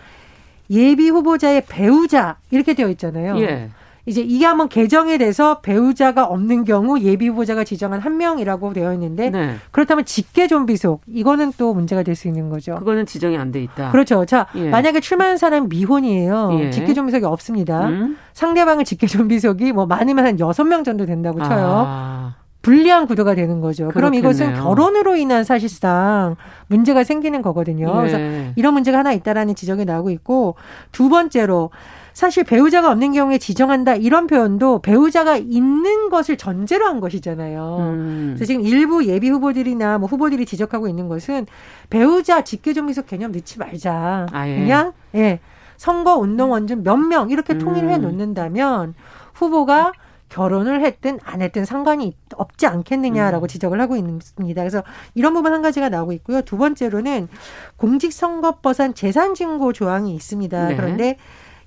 [0.70, 3.38] 예비 후보자의 배우자 이렇게 되어 있잖아요.
[3.40, 3.70] 예.
[4.06, 9.30] 이제 이게 한번 개정이 돼서 배우자가 없는 경우 예비 후보자가 지정한 한 명이라고 되어 있는데
[9.30, 9.56] 네.
[9.72, 12.76] 그렇다면 직계 좀비속 이거는 또 문제가 될 수 있는 거죠.
[12.76, 13.92] 그거는 지정이 안 돼 있다.
[13.92, 14.26] 그렇죠.
[14.26, 14.70] 자 예.
[14.70, 16.50] 만약에 출마한 사람 미혼이에요.
[16.60, 16.70] 예.
[16.72, 17.88] 직계 좀비속이 없습니다.
[17.88, 18.18] 음?
[18.34, 21.86] 상대방은 직계 좀비속이 뭐 많으면 한 여섯 명 정도 된다고 쳐요.
[21.88, 22.36] 아.
[22.62, 23.90] 불리한 구도가 되는 거죠.
[23.90, 23.94] 그렇겠네요.
[23.94, 26.36] 그럼 이것은 결혼으로 인한 사실상
[26.68, 27.90] 문제가 생기는 거거든요.
[27.90, 28.00] 예.
[28.00, 30.56] 그래서 이런 문제가 하나 있다라는 지적이 나오고 있고
[30.92, 31.72] 두 번째로
[32.14, 37.78] 사실 배우자가 없는 경우에 지정한다 이런 표현도 배우자가 있는 것을 전제로 한 것이잖아요.
[37.80, 38.34] 음.
[38.36, 41.48] 그래서 지금 일부 예비 후보들이나 뭐 후보들이 지적하고 있는 것은
[41.90, 44.28] 배우자 직계정비속 개념 넣지 말자.
[44.32, 44.56] 아, 예.
[44.60, 45.40] 그냥 예
[45.78, 48.02] 선거 운동 원준 몇명 이렇게 통일해 음.
[48.02, 48.94] 놓는다면
[49.34, 49.94] 후보가
[50.32, 53.48] 결혼을 했든 안 했든 상관이 없지 않겠느냐라고 음.
[53.48, 54.62] 지적을 하고 있습니다.
[54.62, 54.82] 그래서
[55.14, 56.42] 이런 부분 한 가지가 나오고 있고요.
[56.42, 57.28] 두 번째로는
[57.76, 60.70] 공직선거법상 재산증고 조항이 있습니다.
[60.70, 60.76] 네.
[60.78, 61.18] 그런데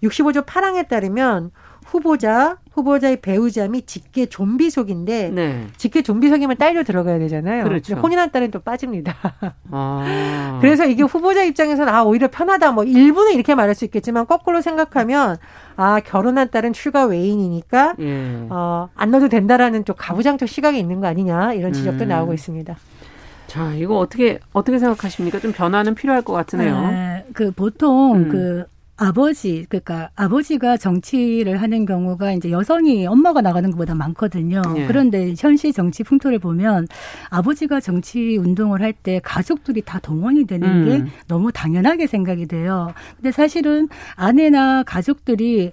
[0.02, 1.50] 65조 8항에 따르면
[1.94, 5.66] 후보자, 후보자의 배우자 및 직계 좀비 속인데 네.
[5.76, 7.62] 직계 좀비 속이면 딸려 들어가야 되잖아요.
[7.62, 7.94] 그렇죠.
[7.94, 9.14] 혼인한 딸은 또 빠집니다.
[9.70, 10.58] 아.
[10.60, 12.72] 그래서 이게 후보자 입장에서는 아 오히려 편하다.
[12.72, 15.36] 뭐 일부는 이렇게 말할 수 있겠지만 거꾸로 생각하면
[15.76, 18.46] 아 결혼한 딸은 출가 외인이니까 예.
[18.50, 22.08] 어안 넣어도 된다라는 좀 가부장적 시각이 있는 거 아니냐 이런 지적도 음.
[22.08, 22.76] 나오고 있습니다.
[23.46, 25.38] 자, 이거 어떻게 어떻게 생각하십니까?
[25.38, 26.90] 좀 변화는 필요할 것 같으네요.
[26.90, 28.28] 네, 그 보통 음.
[28.28, 28.64] 그
[28.96, 34.62] 아버지 그러니까 아버지가 정치를 하는 경우가 이제 여성이 엄마가 나가는 것보다 많거든요.
[34.76, 34.86] 예.
[34.86, 36.86] 그런데 현실 정치 풍토를 보면
[37.30, 40.84] 아버지가 정치 운동을 할 때 가족들이 다 동원이 되는 음.
[40.84, 42.94] 게 너무 당연하게 생각이 돼요.
[43.16, 45.72] 근데 사실은 아내나 가족들이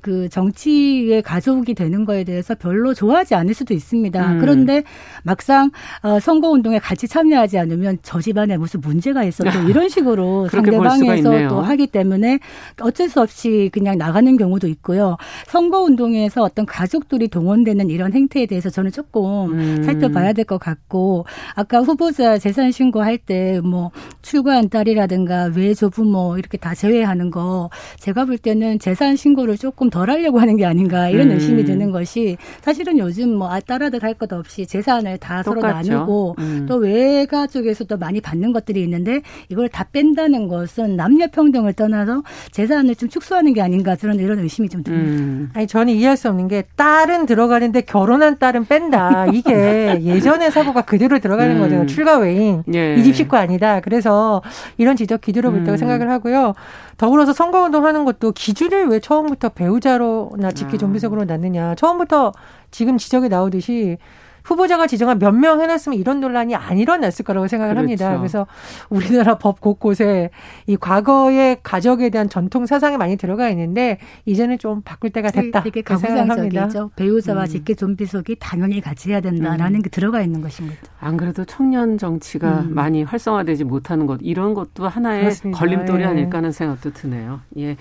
[0.00, 4.34] 그 정치의 가족이 되는 거에 대해서 별로 좋아하지 않을 수도 있습니다.
[4.34, 4.38] 음.
[4.38, 4.84] 그런데
[5.24, 5.70] 막상
[6.02, 11.60] 어, 선거 운동에 같이 참여하지 않으면 저 집안에 무슨 문제가 있었던 이런 식으로 상대방에서 또
[11.60, 12.38] 하기 때문에
[12.80, 15.16] 어쩔 수 없이 그냥 나가는 경우도 있고요.
[15.46, 19.82] 선거 운동에서 어떤 가족들이 동원되는 이런 행태에 대해서 저는 조금 음.
[19.82, 23.90] 살펴봐야 될 것 같고 아까 후보자 재산 신고할 때 뭐
[24.22, 27.68] 출가한 딸이라든가 외조부모 이렇게 다 제외하는 거
[27.98, 31.34] 제가 볼 때는 재산 신고를 조금 덜 하려고 하는 게 아닌가 이런 음.
[31.34, 35.60] 의심이 드는 것이 사실은 요즘 뭐 아, 딸아들 할 것 없이 재산을 다 똑같죠.
[35.60, 36.66] 서로 나누고 음.
[36.68, 42.94] 또 외가 쪽에서도 많이 받는 것들이 있는데 이걸 다 뺀다는 것은 남녀 평등을 떠나서 재산을
[42.96, 45.22] 좀 축소하는 게 아닌가 저는 이런 의심이 좀 듭니다.
[45.22, 45.50] 음.
[45.54, 49.26] 아니 저는 이해할 수 없는 게 딸은 들어가는데 결혼한 딸은 뺀다.
[49.32, 51.60] 이게 예전의 사고가 그대로 들어가는 음.
[51.60, 51.86] 거잖아요.
[51.86, 52.96] 출가 외인 예.
[52.96, 53.80] 이집 식구 아니다.
[53.80, 54.42] 그래서
[54.78, 55.76] 이런 지적 기대로 볼 때고 음.
[55.76, 56.54] 생각을 하고요.
[56.96, 61.74] 더불어서 선거운동 하는 것도 기준을 왜 처음부터 배우자로나 직계 좀비석으로 놨느냐.
[61.76, 62.32] 처음부터
[62.70, 63.98] 지금 지적이 나오듯이
[64.44, 67.82] 후보자가 지정한 몇 명 해놨으면 이런 논란이 안 일어났을 거라고 생각을 그렇죠.
[68.04, 68.18] 합니다.
[68.18, 68.46] 그래서
[68.90, 70.30] 우리나라 법 곳곳에
[70.66, 75.62] 이 과거의 가족에 대한 전통 사상이 많이 들어가 있는데 이제는 좀 바꿀 때가 됐다.
[75.62, 76.90] 되게 가부장적이죠.
[76.96, 77.46] 배우자와 음.
[77.46, 79.82] 직계 좀비 속이 당연히 같이 해야 된다라는 음.
[79.82, 80.76] 게 들어가 있는 것입니다.
[80.98, 82.74] 안 그래도 청년 정치가 음.
[82.74, 85.58] 많이 활성화되지 못하는 것 이런 것도 하나의 그렇습니다.
[85.58, 86.06] 걸림돌이 예.
[86.06, 87.40] 아닐까 하는 생각도 드네요.
[87.56, 87.76] 예.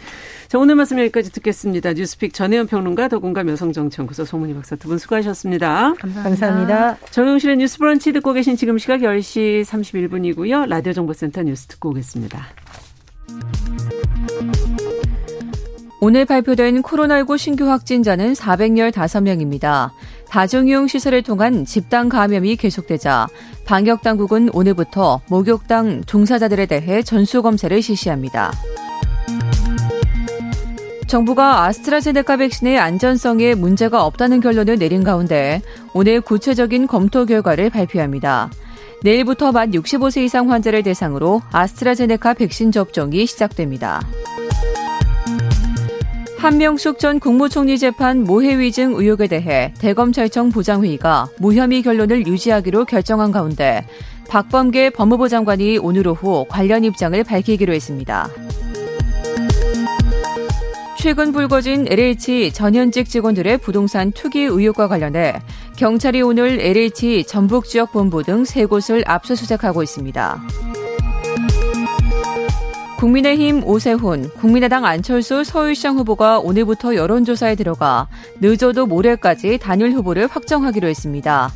[0.48, 1.94] 자 오늘 말씀 여기까지 듣겠습니다.
[1.94, 5.94] 뉴스픽 전혜연 평론가 더공감 여성정치연구소 송문희 박사 두 분 수고하셨습니다.
[6.00, 6.24] 감사합니다.
[6.24, 6.49] 감사합니다.
[6.50, 6.98] 감사합니다.
[7.12, 10.68] 정용실의 뉴스 브런치 듣고 계신 지금 시각 10시 31분이고요.
[10.68, 12.44] 라디오 정보센터 뉴스 듣고 오겠습니다.
[16.02, 19.92] 오늘 발표된 코로나19 신규 확진자는 415명입니다.
[20.30, 23.28] 다중이용 시설을 통한 집단 감염이 계속되자
[23.66, 28.52] 방역당국은 오늘부터 목욕당 종사자들에 대해 전수검사를 실시합니다.
[31.10, 35.60] 정부가 아스트라제네카 백신의 안전성에 문제가 없다는 결론을 내린 가운데
[35.92, 38.52] 오늘 구체적인 검토 결과를 발표합니다.
[39.02, 44.02] 내일부터 만 65세 이상 환자를 대상으로 아스트라제네카 백신 접종이 시작됩니다.
[46.38, 53.84] 한명숙 전 국무총리 재판 모해 위증 의혹에 대해 대검찰청 부장회의가 무혐의 결론을 유지하기로 결정한 가운데
[54.30, 58.30] 박범계 법무부 장관이 오늘 오후 관련 입장을 밝히기로 했습니다.
[61.02, 65.40] 최근 불거진 LH 전현직 직원들의 부동산 투기 의혹과 관련해
[65.78, 70.42] 경찰이 오늘 LH 전북 지역 본부 등 세 곳을 압수수색하고 있습니다.
[72.98, 78.10] 국민의힘 오세훈, 국민의당 안철수 서울시장 후보가 오늘부터 여론조사에 들어가
[78.42, 81.50] 늦어도 모레까지 단일 후보를 확정하기로 했습니다.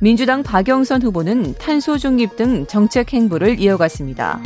[0.00, 4.40] 민주당 박영선 후보는 탄소 중립 등 정책 행보를 이어갔습니다.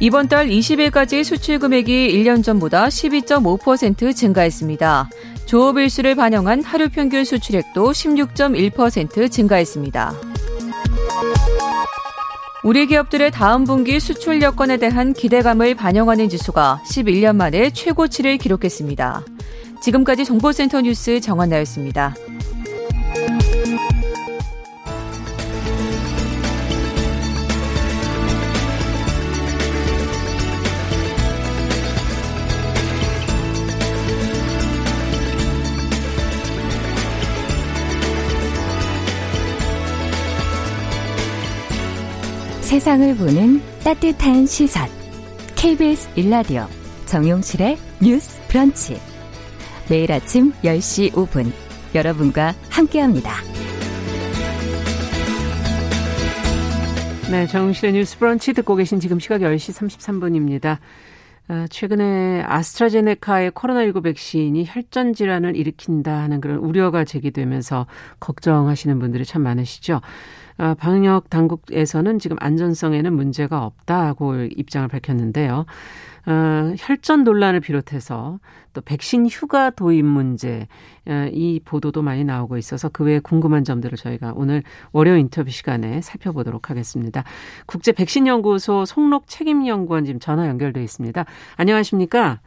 [0.00, 5.10] 이번 달 20일까지 수출 금액이 1년 전보다 12.5% 증가했습니다.
[5.44, 10.14] 조업 일수를 반영한 하루 평균 수출액도 16.1% 증가했습니다.
[12.62, 19.22] 우리 기업들의 다음 분기 수출 여건에 대한 기대감을 반영하는 지수가 11년 만에 최고치를 기록했습니다.
[19.80, 22.14] 지금까지 정보센터 뉴스 정한나였습니다.
[42.68, 44.86] 세상을 보는 따뜻한 시선.
[45.56, 46.66] KBS 일라디오
[47.06, 49.00] 정용실의 뉴스 브런치.
[49.88, 51.50] 매일 아침 10시 5분
[51.94, 53.32] 여러분과 함께합니다.
[57.30, 60.76] 네, 정용실의 뉴스 브런치 듣고 계신 지금 시각 10시 33분입니다.
[61.50, 67.86] 아, 최근에 아스트라제네카의 코로나19 백신이 혈전 질환을 일으킨다 하는 그런 우려가 제기되면서
[68.20, 70.02] 걱정하시는 분들이 참 많으시죠.
[70.58, 75.64] 아, 방역 당국에서는 지금 안전성에는 문제가 없다고 입장을 밝혔는데요.
[76.26, 78.38] 어, 혈전 논란을 비롯해서
[78.74, 80.66] 또 백신 휴가 도입 문제
[81.06, 86.00] 어, 이 보도도 많이 나오고 있어서 그 외에 궁금한 점들을 저희가 오늘 월요 인터뷰 시간에
[86.02, 87.24] 살펴보도록 하겠습니다.
[87.66, 91.24] 국제 백신 연구소 송록 책임 연구원 지금 전화 연결돼 있습니다.
[91.56, 92.40] 안녕하십니까?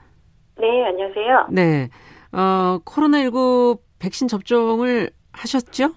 [0.59, 1.47] 네, 안녕하세요.
[1.49, 1.89] 네.
[2.33, 5.93] 어, 코로나19 백신 접종을 하셨죠?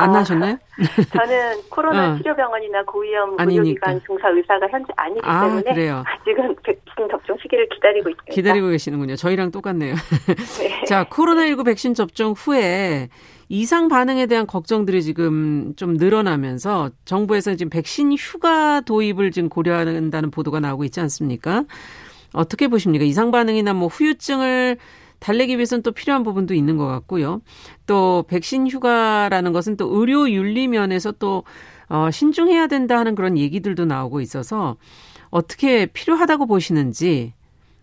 [0.00, 0.56] 안 아, 하셨나요?
[1.12, 2.16] 저는 코로나 어.
[2.16, 6.04] 치료병원이나 고위험 의료기관 종사 의사가 현재 아니기 아, 때문에 그래요.
[6.20, 8.32] 아직은 백신 접종 시기를 기다리고 있습니다.
[8.32, 9.16] 기다리고 계시는군요.
[9.16, 9.94] 저희랑 똑같네요.
[10.58, 10.84] 네.
[10.86, 13.08] 자, 코로나19 백신 접종 후에
[13.48, 20.60] 이상 반응에 대한 걱정들이 지금 좀 늘어나면서 정부에서 지금 백신 휴가 도입을 지금 고려한다는 보도가
[20.60, 21.64] 나오고 있지 않습니까?
[22.32, 23.04] 어떻게 보십니까?
[23.04, 24.78] 이상 반응이나 뭐 후유증을
[25.20, 27.40] 달래기 위해서는 또 필요한 부분도 있는 것 같고요.
[27.86, 31.44] 또 백신 휴가라는 것은 또 의료 윤리 면에서 또
[31.88, 34.76] 어, 신중해야 된다 하는 그런 얘기들도 나오고 있어서
[35.30, 37.34] 어떻게 필요하다고 보시는지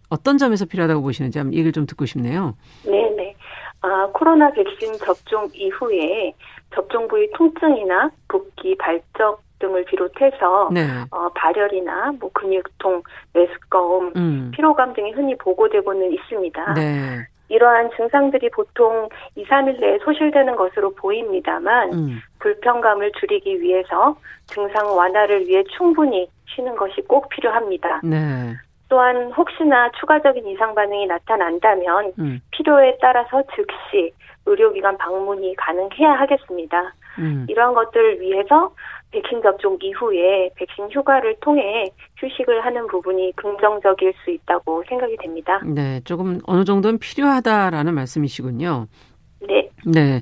[0.10, 2.56] 어떤 점에서 필요하다고 보시는지 한번 얘기를 좀 듣고 싶네요.
[2.86, 3.36] 네, 네.
[3.82, 6.34] 아, 코로나 백신 접종 이후에
[6.73, 10.88] 접종 부위 통증이나 붓기, 발적 등을 비롯해서 네.
[11.12, 14.52] 어, 발열이나 뭐 근육통, 메스꺼움, 음.
[14.54, 16.74] 피로감 등이 흔히 보고되고는 있습니다.
[16.74, 17.28] 네.
[17.50, 22.20] 이러한 증상들이 보통 2, 3일 내에 소실되는 것으로 보입니다만 음.
[22.39, 24.17] 불편감을 줄이기 위해서
[24.48, 28.02] 증상 완화를 위해 충분히 쉬는 것이 꼭 필요합니다.
[28.04, 28.54] 네.
[28.89, 32.41] 또한 혹시나 추가적인 이상 반응이 나타난다면 음.
[32.52, 34.13] 필요에 따라서 즉시
[34.46, 36.93] 의료기관 방문이 가능해야 하겠습니다.
[37.20, 37.46] 음.
[37.50, 38.72] 이러한 것들을 위해서
[39.17, 45.60] 백신 접종 이후에 백신 휴가를 통해 휴식을 하는 부분이 긍정적일 수 있다고 생각이 됩니다.
[45.65, 48.88] 네, 조금 어느 정도는 필요하다라는 말씀이시군요.
[49.47, 49.69] 네.
[49.86, 50.21] 네.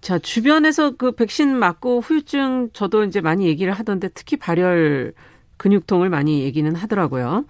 [0.00, 5.14] 자, 주변에서 그 백신 맞고 후유증 저도 이제 많이 얘기를 하던데 특히 발열
[5.56, 7.44] 근육통을 많이 얘기는 하더라고요.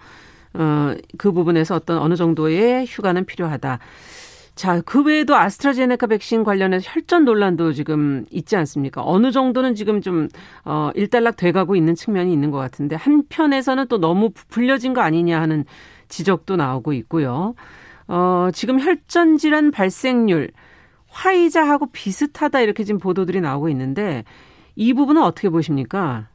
[0.55, 3.79] 어, 그 부분에서 어떤 어느 정도의 휴가는 필요하다.
[4.55, 9.01] 자, 그 외에도 아스트라제네카 백신 관련해서 혈전 논란도 지금 있지 않습니까?
[9.03, 10.27] 어느 정도는 지금 좀,
[10.63, 15.65] 어, 일단락 돼가고 있는 측면이 있는 것 같은데, 한편에서는 또 너무 부풀려진 거 아니냐 하는
[16.07, 17.55] 지적도 나오고 있고요.
[18.07, 20.51] 어, 지금 혈전 질환 발생률,
[21.09, 24.23] 화이자하고 비슷하다 이렇게 지금 보도들이 나오고 있는데,
[24.75, 26.27] 이 부분은 어떻게 보십니까?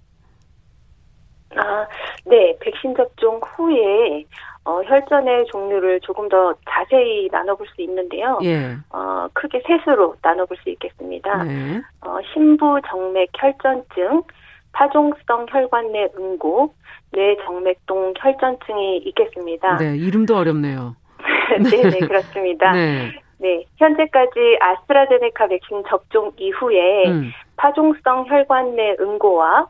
[1.57, 1.87] 아,
[2.27, 2.57] 네.
[2.61, 4.25] 백신 접종 후에
[4.69, 8.39] 어, 혈전의 종류를 조금 더 자세히 나눠볼 수 있는데요.
[8.43, 8.77] 예.
[8.91, 11.43] 어, 크게 셋으로 나눠볼 수 있겠습니다.
[11.45, 11.81] 네.
[12.03, 14.25] 어, 신부 정맥 혈전증,
[14.73, 16.75] 파종성 혈관 내 응고,
[17.13, 19.79] 뇌정맥동 혈전증이 있겠습니다.
[19.79, 20.97] 네, 이름도 어렵네요.
[21.65, 22.73] 네, 네, 그렇습니다.
[22.73, 23.11] 네.
[23.39, 27.33] 네, 현재까지 아스트라제네카 백신 접종 이후에 음.
[27.57, 29.69] 파종성 혈관 내 응고와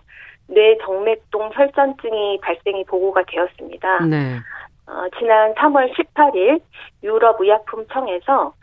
[0.49, 4.07] 뇌정맥동 혈전증이 발생이 보고가 되었습니다.
[4.07, 4.39] 네.
[4.88, 6.61] 어, 지난 3월 18일
[7.03, 8.55] 유럽의약품청에서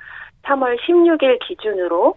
[0.43, 2.15] 3월 16일 기준으로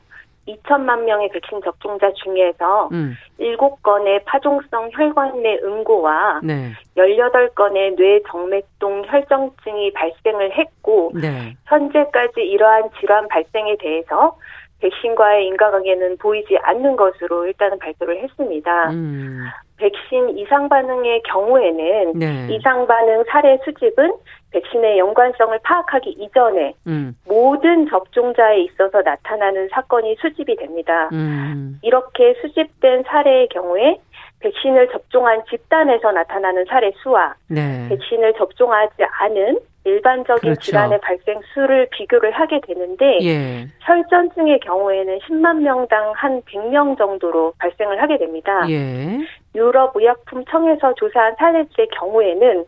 [0.48, 3.14] 2천만 명의 백신 접종자 중에서 음.
[3.38, 6.72] 7건의 파종성 혈관 내 응고와 네.
[6.96, 11.54] 18건의 뇌정맥동 혈정증이 발생을 했고 네.
[11.66, 14.38] 현재까지 이러한 질환 발생에 대해서
[14.80, 18.90] 백신과의 인과관계는 보이지 않는 것으로 일단은 발표를 했습니다.
[18.90, 19.44] 음.
[19.76, 22.48] 백신 이상 반응의 경우에는 네.
[22.50, 24.12] 이상 반응 사례 수집은
[24.50, 27.16] 백신의 연관성을 파악하기 이전에 음.
[27.26, 31.08] 모든 접종자에 있어서 나타나는 사건이 수집이 됩니다.
[31.12, 31.78] 음.
[31.82, 34.00] 이렇게 수집된 사례의 경우에
[34.40, 37.86] 백신을 접종한 집단에서 나타나는 사례 수와 네.
[37.88, 40.60] 백신을 접종하지 않은 일반적인 그렇죠.
[40.60, 43.66] 질환의 발생 수를 비교를 하게 되는데 예.
[43.80, 48.68] 혈전증의 경우에는 10만 명당 한 100명 정도로 발생을 하게 됩니다.
[48.68, 49.18] 예.
[49.54, 52.64] 유럽 의약품청에서 조사한 사례수의 경우에는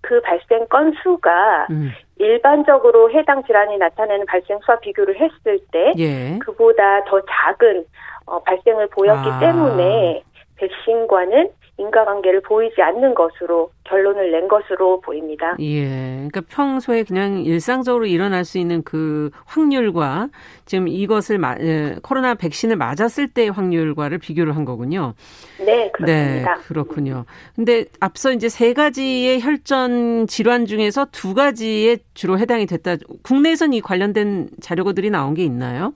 [0.00, 1.90] 그 발생 건수가 음.
[2.18, 6.38] 일반적으로 해당 질환이 나타내는 발생 수와 비교를 했을 때 예.
[6.38, 7.84] 그보다 더 작은
[8.26, 9.38] 어, 발생을 보였기 아.
[9.40, 10.22] 때문에
[10.56, 11.50] 백신과는
[11.82, 15.56] 인과관계를 보이지 않는 것으로 결론을 낸 것으로 보입니다.
[15.60, 16.28] 예.
[16.28, 20.28] 그러니까 평소에 그냥 일상적으로 일어날 수 있는 그 확률과
[20.64, 25.14] 지금 이것을 마, 예, 코로나 백신을 맞았을 때의 확률과를 비교를 한 거군요.
[25.58, 26.54] 네, 그렇습니다.
[26.54, 27.24] 네, 그렇군요.
[27.56, 32.96] 근데 앞서 이제 세 가지의 혈전 질환 중에서 두 가지에 주로 해당이 됐다.
[33.22, 35.92] 국내에선 이 관련된 자료들이 나온 게 있나요?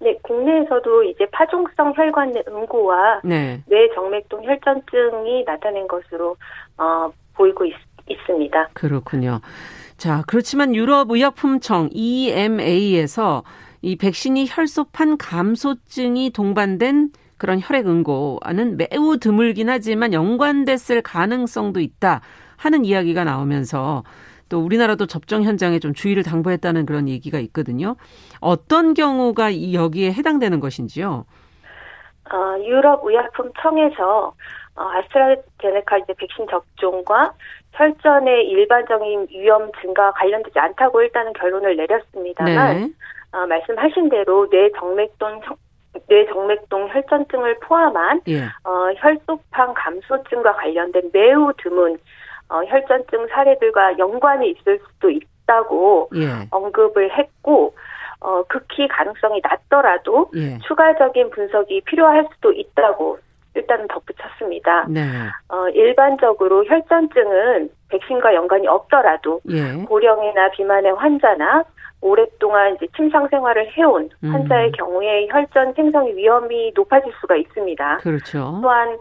[0.00, 3.62] 네, 국내에서도 이제 파종성 혈관 내 응고와 네.
[3.66, 6.36] 뇌정맥동 혈전증이 나타낸 것으로
[6.76, 7.74] 어, 보이고 있,
[8.08, 8.68] 있습니다.
[8.74, 9.40] 그렇군요.
[9.96, 13.42] 자, 그렇지만 유럽 의약품청 EMA에서
[13.82, 22.20] 이 백신이 혈소판 감소증이 동반된 그런 혈액 응고와는 매우 드물긴 하지만 연관됐을 가능성도 있다
[22.56, 24.02] 하는 이야기가 나오면서
[24.48, 27.96] 또 우리나라도 접종 현장에 좀 주의를 당부했다는 그런 얘기가 있거든요.
[28.40, 31.24] 어떤 경우가 이 여기에 해당되는 것인지요?
[32.30, 34.34] 어, 유럽 의약품청에서
[34.76, 37.32] 어, 아스트라제네카 이제 백신 접종과
[37.72, 42.90] 혈전의 일반적인 위험 증가와 관련되지 않다고 일단은 결론을 내렸습니다만 네.
[43.32, 45.40] 어, 말씀하신 대로 뇌정맥동
[46.08, 48.44] 뇌정맥동 혈전증을 포함한 예.
[48.64, 51.98] 어, 혈소판 감소증과 관련된 매우 드문
[52.48, 56.46] 어, 혈전증 사례들과 연관이 있을 수도 있다고 예.
[56.50, 57.74] 언급을 했고
[58.20, 60.58] 어, 극히 가능성이 낮더라도 예.
[60.66, 63.18] 추가적인 분석이 필요할 수도 있다고
[63.54, 64.86] 일단은 덧붙였습니다.
[64.88, 65.00] 네.
[65.48, 69.84] 어, 일반적으로 혈전증은 백신과 연관이 없더라도 예.
[69.84, 71.64] 고령이나 비만의 환자나
[72.00, 74.32] 오랫동안 이제 침상 생활을 해온 음.
[74.32, 77.98] 환자의 경우에 혈전 생성 위험이 높아질 수가 있습니다.
[77.98, 78.58] 그렇죠.
[78.62, 78.96] 또한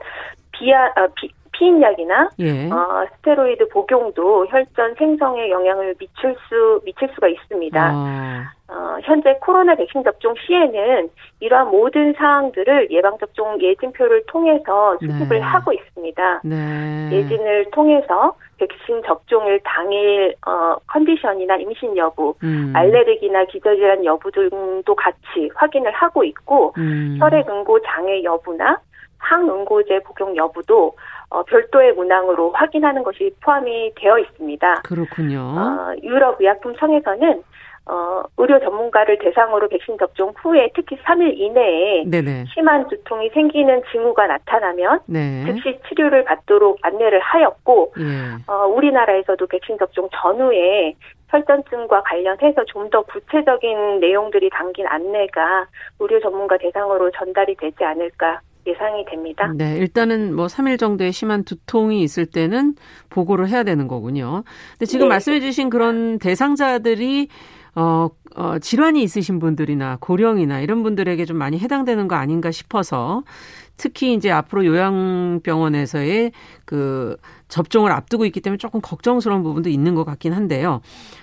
[0.52, 2.70] 비아, 어, 비, 피임약이나 예.
[2.70, 7.92] 어, 스테로이드 복용도 혈전 생성에 영향을 미칠 수 미칠 수가 있습니다.
[7.94, 8.54] 아.
[8.70, 11.10] 어, 현재 코로나 백신 접종 시에는
[11.40, 15.40] 이러한 모든 사항들을 예방 접종 예진표를 통해서 수집을 네.
[15.40, 16.42] 하고 있습니다.
[16.44, 17.10] 네.
[17.12, 22.74] 예진을 통해서 백신 접종일 당일 어, 컨디션이나 임신 여부, 음.
[22.76, 27.16] 알레르기나 기저질환 여부 등도 같이 확인을 하고 있고 음.
[27.20, 28.80] 혈액 응고 장애 여부나
[29.20, 30.94] 항응고제 복용 여부도
[31.30, 34.82] 어, 별도의 문항으로 확인하는 것이 포함이 되어 있습니다.
[34.84, 35.40] 그렇군요.
[35.40, 37.44] 어, 유럽 의약품 청에서는
[37.90, 42.46] 어, 의료 전문가를 대상으로 백신 접종 후에 특히 3일 이내에 네네.
[42.54, 45.46] 심한 두통이 생기는 징후가 나타나면 네.
[45.46, 48.52] 즉시 치료를 받도록 안내를 하였고 예.
[48.52, 50.96] 어, 우리나라에서도 백신 접종 전후에
[51.30, 55.68] 혈전증과 관련해서 좀 더 구체적인 내용들이 담긴 안내가
[56.00, 59.52] 의료 전문가 대상으로 전달이 되지 않을까 예상이 됩니다.
[59.56, 62.76] 네, 일단은 뭐 3일 정도의 심한 두통이 있을 때는
[63.10, 64.44] 보고를 해야 되는 거군요.
[64.74, 65.10] 근데 지금 네.
[65.10, 67.30] 말씀해 주신 그런 대상자들이
[67.76, 73.24] 어, 어, 질환이 있으신 분들이나 고령이나 이런 분들에게 좀 많이 해당되는 거 아닌가 싶어서
[73.78, 76.32] 특히 이제 앞으로 요양병원에서의
[76.66, 80.82] 그 접종을 앞두고 있기 때문에 조금 걱정스러운 부분도 있는 것 같긴 한데요.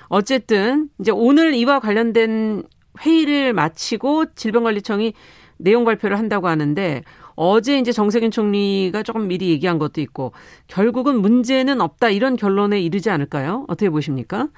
[0.08, 2.62] 어쨌든 이제 오늘 이와 관련된
[3.04, 5.12] 회의를 마치고 질병관리청이
[5.56, 7.02] 내용 발표를 한다고 하는데
[7.36, 10.32] 어제 이제 정세균 총리가 조금 미리 얘기한 것도 있고
[10.68, 13.64] 결국은 문제는 없다 이런 결론에 이르지 않을까요?
[13.68, 14.48] 어떻게 보십니까?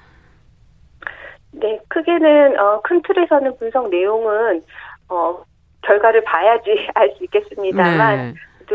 [1.51, 4.63] 네, 크게는 어, 큰 틀에서는 분석 내용은
[5.09, 5.43] 어,
[5.81, 8.33] 결과를 봐야지 알 수 있겠습니다만 네.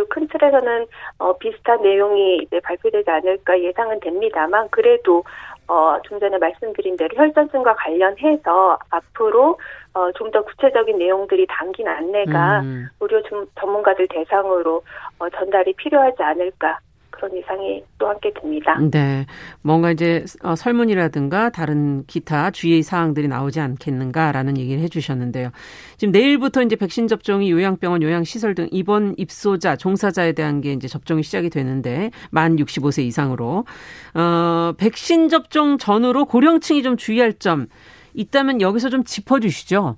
[0.09, 0.87] 큰 틀에서는
[1.19, 5.23] 어, 비슷한 내용이 이제 발표되지 않을까 예상은 됩니다만 그래도
[5.69, 9.59] 어, 좀 전에 말씀드린 대로 혈전증과 관련해서 앞으로
[9.95, 12.89] 어, 좀 더 구체적인 내용들이 담긴 안내가 음.
[13.01, 13.23] 의료
[13.61, 14.83] 전문가들 대상으로
[15.19, 16.79] 어, 전달이 필요하지 않을까
[17.23, 18.77] 그런 예상이 또 함께 듭니다.
[18.91, 19.27] 네.
[19.63, 25.51] 뭔가 이제 어, 설문이라든가 다른 기타 주의 사항들이 나오지 않겠는가라는 얘기를 해 주셨는데요.
[25.99, 31.23] 지금 내일부터 이제 백신 접종이 요양병원, 요양시설 등 입원 입소자, 종사자에 대한 게 이제 접종이
[31.23, 33.67] 시작이 되는데 만 65세 이상으로
[34.15, 37.69] 어, 백신 접종 전후로 고령층이 좀 주의할 점
[38.15, 39.95] 있다면 여기서 좀 짚어 주시죠.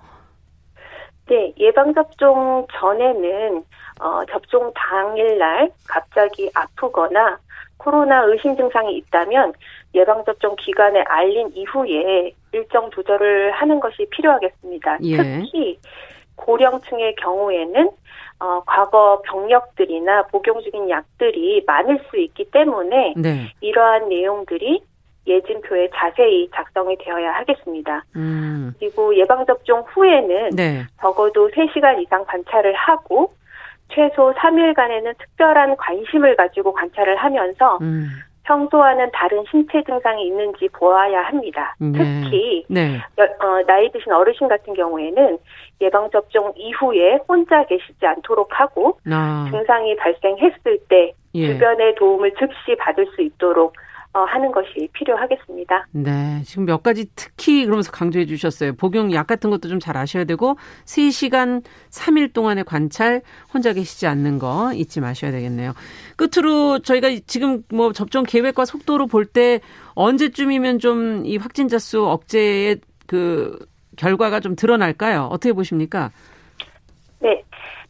[1.30, 3.64] 네, 예방접종 전에는
[4.00, 7.38] 어, 접종 당일날 갑자기 아프거나
[7.76, 9.52] 코로나 의심 증상이 있다면
[9.94, 14.98] 예방접종 기간에 알린 이후에 일정 조절을 하는 것이 필요하겠습니다.
[15.02, 15.16] 예.
[15.16, 15.78] 특히
[16.36, 17.90] 고령층의 경우에는
[18.40, 23.52] 어, 과거 병력들이나 복용 중인 약들이 많을 수 있기 때문에 네.
[23.60, 24.82] 이러한 내용들이
[25.26, 28.04] 예진표에 자세히 작성이 되어야 하겠습니다.
[28.16, 28.74] 음.
[28.78, 30.84] 그리고 예방접종 후에는 네.
[31.00, 33.32] 적어도 3시간 이상 관찰을 하고
[33.94, 38.08] 최소 3일간에는 특별한 관심을 가지고 관찰을 하면서 음.
[38.44, 41.74] 평소와는 다른 신체 증상이 있는지 보아야 합니다.
[41.78, 41.98] 네.
[41.98, 43.00] 특히 네.
[43.16, 45.38] 어, 나이 드신 어르신 같은 경우에는
[45.80, 49.48] 예방 접종 이후에 혼자 계시지 않도록 하고 아.
[49.50, 51.52] 증상이 발생했을 때 예.
[51.52, 53.83] 주변의 도움을 즉시 받을 수 있도록 어,
[54.22, 55.86] 하는 것이 필요하겠습니다.
[55.92, 56.42] 네.
[56.44, 58.74] 지금 몇 가지 특히 그러면서 강조해 주셨어요.
[58.76, 64.38] 복용 약 같은 것도 좀 잘 아셔야 되고 3시간 3일 동안의 관찰 혼자 계시지 않는
[64.38, 65.72] 거 잊지 마셔야 되겠네요.
[66.16, 69.60] 끝으로 저희가 지금 뭐 접종 계획과 속도로 볼 때
[69.94, 73.58] 언제쯤이면 좀 이 확진자 수 억제의 그
[73.96, 75.28] 결과가 좀 드러날까요?
[75.30, 76.10] 어떻게 보십니까?
[77.20, 77.42] 네.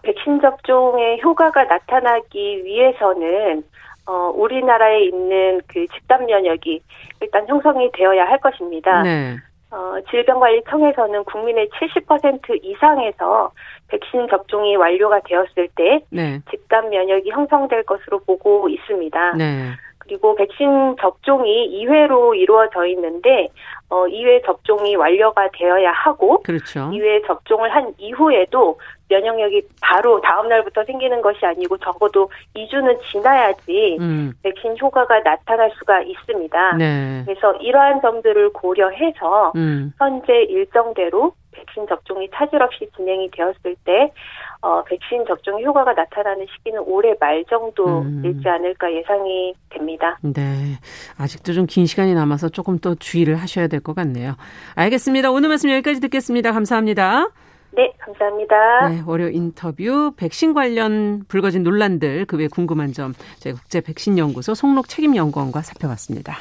[0.03, 3.65] 백신 접종의 효과가 나타나기 위해서는
[4.07, 6.83] 어, 우리나라에 있는 그 집단 면역이
[7.21, 9.03] 일단 형성이 되어야 할 것입니다.
[9.03, 9.37] 네.
[9.71, 13.51] 어, 질병관리청에서는 국민의 70% 이상에서
[13.89, 16.41] 백신 접종이 완료가 되었을 때 네.
[16.51, 19.33] 집단 면역이 형성될 것으로 보고 있습니다.
[19.37, 19.73] 네.
[19.99, 23.49] 그리고 백신 접종이 2회로 이루어져 있는데
[23.89, 26.91] 어 2회 접종이 완료가 되어야 하고 그렇죠.
[26.91, 28.79] 2회 접종을 한 이후에도
[29.09, 34.33] 면역력이 바로 다음 날부터 생기는 것이 아니고 적어도 2주는 지나야지 음.
[34.43, 36.77] 백신 효과가 나타날 수가 있습니다.
[36.77, 37.23] 네.
[37.27, 39.93] 그래서 이러한 점들을 고려해서 음.
[39.99, 44.13] 현재 일정대로 백신 접종이 차질 없이 진행이 되었을 때
[44.61, 48.23] 어, 백신 접종 효과가 나타나는 시기는 올해 말 정도 음.
[48.25, 50.19] 일지 않을까 예상이 됩니다.
[50.23, 50.79] 네.
[51.19, 54.35] 아직도 좀 긴 시간이 남아서 조금 더 주의를 하셔야 될 것 같네요.
[54.77, 55.31] 알겠습니다.
[55.31, 56.53] 오늘 말씀 여기까지 듣겠습니다.
[56.53, 57.29] 감사합니다.
[57.77, 58.89] 네, 감사합니다.
[58.89, 64.55] 네, 월요 인터뷰 백신 관련 불거진 논란들 그 외 궁금한 점 저희 국제 백신 연구소
[64.55, 66.37] 송록 책임 연구원과 살펴봤습니다.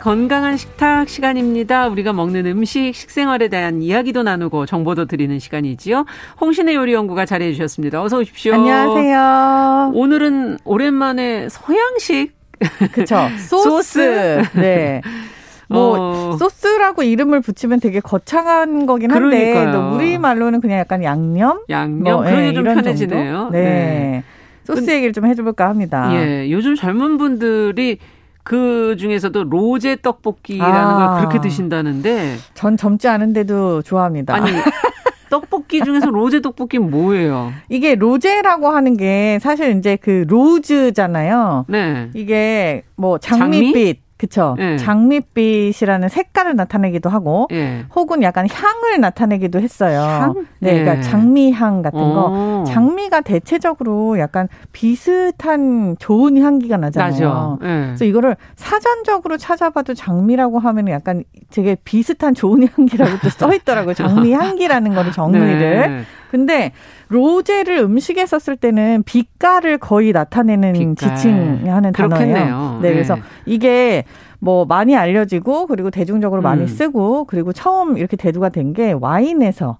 [0.00, 1.88] 건강한 식탁 시간입니다.
[1.88, 6.06] 우리가 먹는 음식, 식생활에 대한 이야기도 나누고 정보도 드리는 시간이지요.
[6.40, 8.02] 홍신의 요리연구가 자리해 주셨습니다.
[8.02, 8.54] 어서 오십시오.
[8.54, 9.92] 안녕하세요.
[9.94, 12.32] 오늘은 오랜만에 서양식
[12.92, 13.16] 그쵸.
[13.38, 13.68] 소스.
[13.68, 14.42] 소스.
[14.54, 15.02] 네.
[15.68, 16.36] 뭐 어.
[16.36, 22.40] 소스라고 이름을 붙이면 되게 거창한 거긴 한데 우리 말로는 그냥 약간 양념, 양념 뭐, 그런
[22.40, 23.50] 네, 좀 편해지네요.
[23.52, 23.62] 네.
[23.62, 24.24] 네.
[24.64, 26.10] 소스 얘기를 좀 해줘볼까 합니다.
[26.14, 27.98] 예, 요즘 젊은 분들이
[28.42, 34.34] 그 중에서도 로제 떡볶이라는 아, 걸 그렇게 드신다는데 전 젊지 않은데도 좋아합니다.
[34.34, 34.50] 아니
[35.30, 37.52] 떡볶이 중에서 로제 떡볶이는 뭐예요?
[37.68, 41.66] 이게 로제라고 하는 게 사실 이제 그 로즈잖아요.
[41.68, 42.10] 네.
[42.14, 44.09] 이게 뭐 장미빛 장미?
[44.20, 44.54] 그쵸.
[44.58, 44.76] 예.
[44.76, 47.86] 장밋빛이라는 색깔을 나타내기도 하고, 예.
[47.96, 49.98] 혹은 약간 향을 나타내기도 했어요.
[49.98, 50.34] 향?
[50.58, 50.84] 네, 예.
[50.84, 52.28] 그러니까 장미향 같은 거.
[52.30, 52.64] 어.
[52.66, 57.58] 장미가 대체적으로 약간 비슷한 좋은 향기가 나잖아요.
[57.62, 57.66] 예.
[57.86, 63.94] 그래서 이거를 사전적으로 찾아봐도 장미라고 하면 약간 되게 비슷한 좋은 향기라고 또 써 있더라고요.
[63.94, 65.58] 장미 향기라는 거를 정의를.
[65.58, 66.04] 네.
[66.30, 66.70] 근데
[67.08, 71.16] 로제를 음식에 썼을 때는 빛깔을 거의 나타내는 빛깔.
[71.16, 72.78] 지칭하는 단어예요.
[72.80, 73.16] 네, 네, 그래서
[73.46, 74.04] 이게
[74.38, 76.44] 뭐 많이 알려지고 그리고 대중적으로 음.
[76.44, 79.78] 많이 쓰고 그리고 처음 이렇게 대두가 된 게 와인에서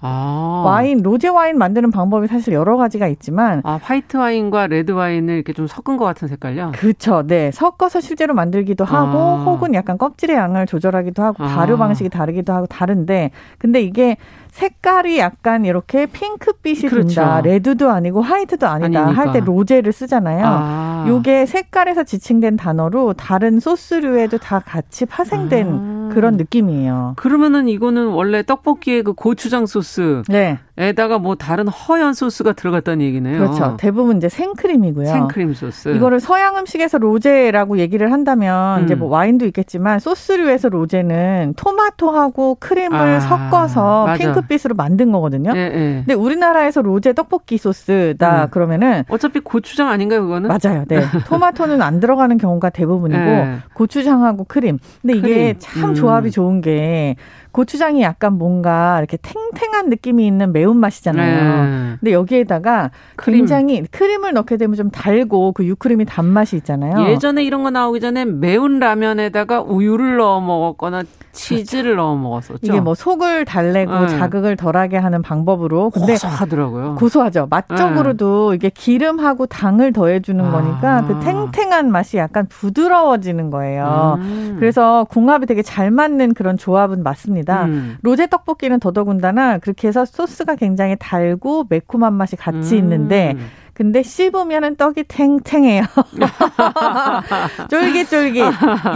[0.00, 0.62] 아.
[0.66, 5.52] 와인 로제 와인 만드는 방법이 사실 여러 가지가 있지만 아 화이트 와인과 레드 와인을 이렇게
[5.54, 6.72] 좀 섞은 것 같은 색깔요?
[6.74, 7.22] 그렇죠.
[7.26, 9.44] 네, 섞어서 실제로 만들기도 하고 아.
[9.44, 11.78] 혹은 약간 껍질의 양을 조절하기도 하고 발효 아.
[11.78, 14.16] 방식이 다르기도 하고 다른데 근데 이게
[14.56, 17.08] 색깔이 약간 이렇게 핑크빛이 그렇죠.
[17.08, 17.40] 든다.
[17.42, 19.06] 레드도 아니고 화이트도 아니다.
[19.08, 20.44] 할 때 로제를 쓰잖아요.
[20.46, 21.04] 아.
[21.08, 26.14] 요게 색깔에서 지칭된 단어로 다른 소스류에도 다 같이 파생된 아.
[26.14, 27.14] 그런 느낌이에요.
[27.16, 30.22] 그러면은 이거는 원래 떡볶이의 그 고추장 소스.
[30.28, 30.58] 네.
[30.78, 33.38] 에다가 뭐 다른 허연 소스가 들어갔다는 얘기네요.
[33.38, 33.76] 그렇죠.
[33.78, 35.06] 대부분 이제 생크림이고요.
[35.06, 35.88] 생크림 소스.
[35.88, 38.84] 이거를 서양 음식에서 로제라고 얘기를 한다면 음.
[38.84, 45.52] 이제 뭐 와인도 있겠지만 소스류에서 로제는 토마토하고 크림을 아, 섞어서 핑크빛으로 만든 거거든요.
[45.54, 45.94] 네, 네.
[46.06, 48.50] 근데 우리나라에서 로제 떡볶이 소스다 음.
[48.50, 50.48] 그러면은 어차피 고추장 아닌가요, 그거는?
[50.48, 50.84] 맞아요.
[50.88, 51.00] 네.
[51.26, 53.58] 토마토는 안 들어가는 경우가 대부분이고 네.
[53.72, 54.78] 고추장하고 크림.
[55.00, 55.58] 근데 이게 크림.
[55.58, 56.30] 참 조합이 음.
[56.30, 57.16] 좋은 게
[57.52, 61.64] 고추장이 약간 뭔가 이렇게 탱탱한 느낌이 있는 매운 맛이잖아요.
[61.64, 61.96] 네.
[62.00, 63.38] 근데 여기에다가 크림.
[63.38, 67.08] 굉장히 크림을 넣게 되면 좀 달고 그 유크림이 단맛이 있잖아요.
[67.08, 71.02] 예전에 이런 거 나오기 전에 매운 라면에다가 우유를 넣어 먹었거나
[71.32, 71.96] 치즈를.
[71.96, 72.58] 넣어 먹었었죠.
[72.62, 74.08] 이게 뭐 속을 달래고 네.
[74.08, 76.94] 자극을 덜하게 하는 방법으로 근데 고소하더라고요.
[76.96, 77.46] 고소하죠.
[77.50, 78.56] 맛적으로도 네.
[78.56, 80.50] 이게 기름하고 당을 더해주는 아.
[80.50, 84.16] 거니까 그 탱탱한 맛이 약간 부드러워지는 거예요.
[84.18, 84.56] 음.
[84.58, 87.66] 그래서 궁합이 되게 잘 맞는 그런 조합은 맞습니다.
[87.66, 87.96] 음.
[88.02, 92.78] 로제 떡볶이는 더더군다나 그렇게 해서 소스가 굉장히 달고 매콤한 맛이 같이 음.
[92.78, 93.36] 있는데
[93.72, 95.82] 근데 씹으면은 떡이 탱탱해요.
[97.68, 98.44] 쫄깃쫄깃.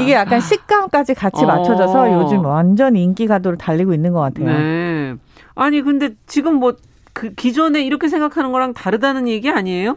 [0.00, 2.22] 이게 약간 식감까지 같이 맞춰져서 어.
[2.22, 4.46] 요즘 완전 인기 가도를 달리고 있는 것 같아요.
[4.46, 5.14] 네.
[5.54, 6.72] 아니 근데 지금 뭐
[7.12, 9.96] 그 기존에 이렇게 생각하는 거랑 다르다는 얘기 아니에요?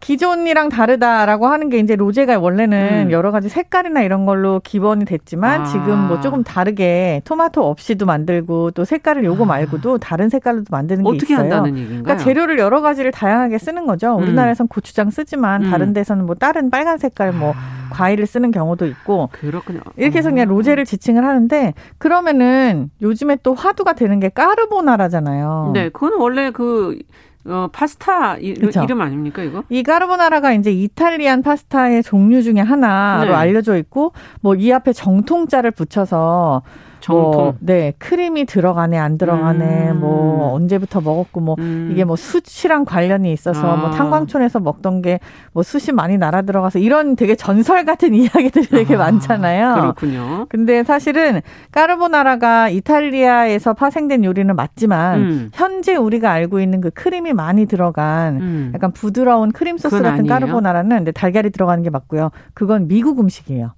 [0.00, 3.10] 기존이랑 다르다라고 하는 게 이제 로제가 원래는 음.
[3.12, 5.64] 여러 가지 색깔이나 이런 걸로 기본이 됐지만 아.
[5.66, 9.46] 지금 뭐 조금 다르게 토마토 없이도 만들고 또 색깔을 요거 아.
[9.46, 11.44] 말고도 다른 색깔로도 만드는 게 어떻게 있어요.
[11.44, 12.02] 한다는 얘기인가요?
[12.02, 14.16] 그러니까 재료를 여러 가지를 다양하게 쓰는 거죠.
[14.16, 14.22] 음.
[14.22, 15.70] 우리나라에선 고추장 쓰지만 음.
[15.70, 17.80] 다른 데서는 뭐 다른 빨간 색깔 뭐 아.
[17.90, 19.80] 과일을 쓰는 경우도 있고 그렇군요.
[19.96, 20.50] 이렇게 해서 그냥 아.
[20.50, 25.72] 로제를 지칭을 하는데 그러면은 요즘에 또 화두가 되는 게 까르보나라잖아요.
[25.74, 26.98] 네, 그건 원래 그
[27.46, 29.64] 어, 파스타 이, 름 아닙니까, 이거?
[29.70, 33.36] 이 까르보나라가 이제 이탈리안 파스타의 종류 중에 하나로 네.
[33.36, 34.12] 알려져 있고,
[34.42, 36.62] 뭐 이 앞에 정통자를 붙여서
[37.00, 37.32] 정통.
[37.32, 40.00] 뭐, 네, 크림이 들어가네, 안 들어가네, 음.
[40.00, 41.88] 뭐, 언제부터 먹었고, 뭐, 음.
[41.92, 43.76] 이게 뭐, 숯이랑 관련이 있어서, 뭐 아.
[43.76, 45.20] 뭐, 탄광촌에서 먹던 게,
[45.52, 48.98] 뭐, 숯이 많이 날아 들어가서, 이런 되게 전설 같은 이야기들이 되게 아.
[48.98, 49.74] 많잖아요.
[49.74, 50.46] 그렇군요.
[50.48, 51.40] 근데 사실은,
[51.72, 55.50] 까르보나라가 이탈리아에서 파생된 요리는 맞지만, 음.
[55.54, 58.72] 현재 우리가 알고 있는 그 크림이 많이 들어간, 음.
[58.74, 60.28] 약간 부드러운 크림 소스 같은 아니에요?
[60.28, 62.30] 까르보나라는 달걀이 들어가는 게 맞고요.
[62.54, 63.72] 그건 미국 음식이에요.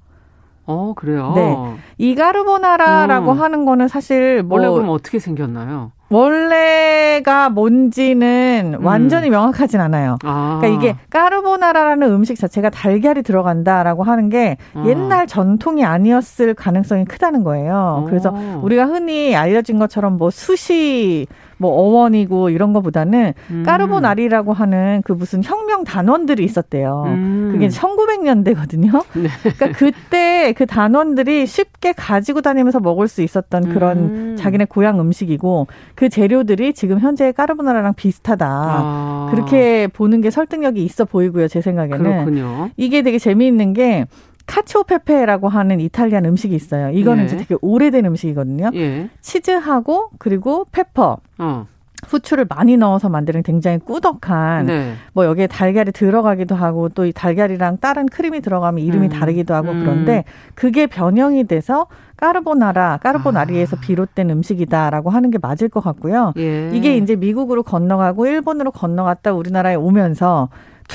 [0.66, 1.32] 어, 그래요?
[1.34, 1.56] 네.
[1.98, 3.40] 이가르보나라라고 음.
[3.40, 5.92] 하는 거는 사실 뭐 원래 그럼 어떻게 생겼나요?
[6.12, 8.84] 원래가 뭔지는 음.
[8.84, 10.18] 완전히 명확하진 않아요.
[10.22, 10.58] 아.
[10.60, 14.84] 그러니까 이게 까르보나라라는 음식 자체가 달걀이 들어간다라고 하는 게 아.
[14.86, 18.04] 옛날 전통이 아니었을 가능성이 크다는 거예요.
[18.08, 18.60] 그래서 오.
[18.62, 21.26] 우리가 흔히 알려진 것처럼 뭐 수시
[21.62, 23.62] 뭐 어원이고 이런 거보다는 음.
[23.64, 27.04] 까르보나리라고 하는 그 무슨 혁명 단원들이 있었대요.
[27.06, 27.50] 음.
[27.52, 29.04] 그게 1900년대거든요.
[29.14, 29.28] 네.
[29.54, 34.36] 그러니까 그때 그 단원들이 쉽게 가지고 다니면서 먹을 수 있었던 그런 음.
[34.36, 38.46] 자기네 고향 음식이고 그 재료들이 지금 현재 까르보나라랑 비슷하다.
[38.50, 39.28] 아.
[39.30, 42.02] 그렇게 보는 게 설득력이 있어 보이고요, 제 생각에는.
[42.02, 42.70] 그렇군요.
[42.76, 44.06] 이게 되게 재미있는 게
[44.46, 46.90] 카치오페페라고 하는 이탈리안 음식이 있어요.
[46.90, 47.26] 이거는 예.
[47.26, 48.70] 이제 되게 오래된 음식이거든요.
[48.74, 49.08] 예.
[49.20, 51.18] 치즈하고 그리고 페퍼.
[51.38, 51.66] 어.
[52.08, 54.94] 후추를 많이 넣어서 만드는 굉장히 꾸덕한 네.
[55.12, 59.08] 뭐 여기에 달걀이 들어가기도 하고 또 이 달걀이랑 다른 크림이 들어가면 이름이 음.
[59.08, 59.80] 다르기도 하고 음.
[59.80, 60.24] 그런데
[60.54, 61.86] 그게 변형이 돼서
[62.16, 63.80] 까르보나라, 까르보나리에서 아.
[63.80, 66.32] 비롯된 음식이다라고 하는 게 맞을 것 같고요.
[66.38, 66.70] 예.
[66.72, 70.48] 이게 이제 미국으로 건너가고 일본으로 건너갔다 우리나라에 오면서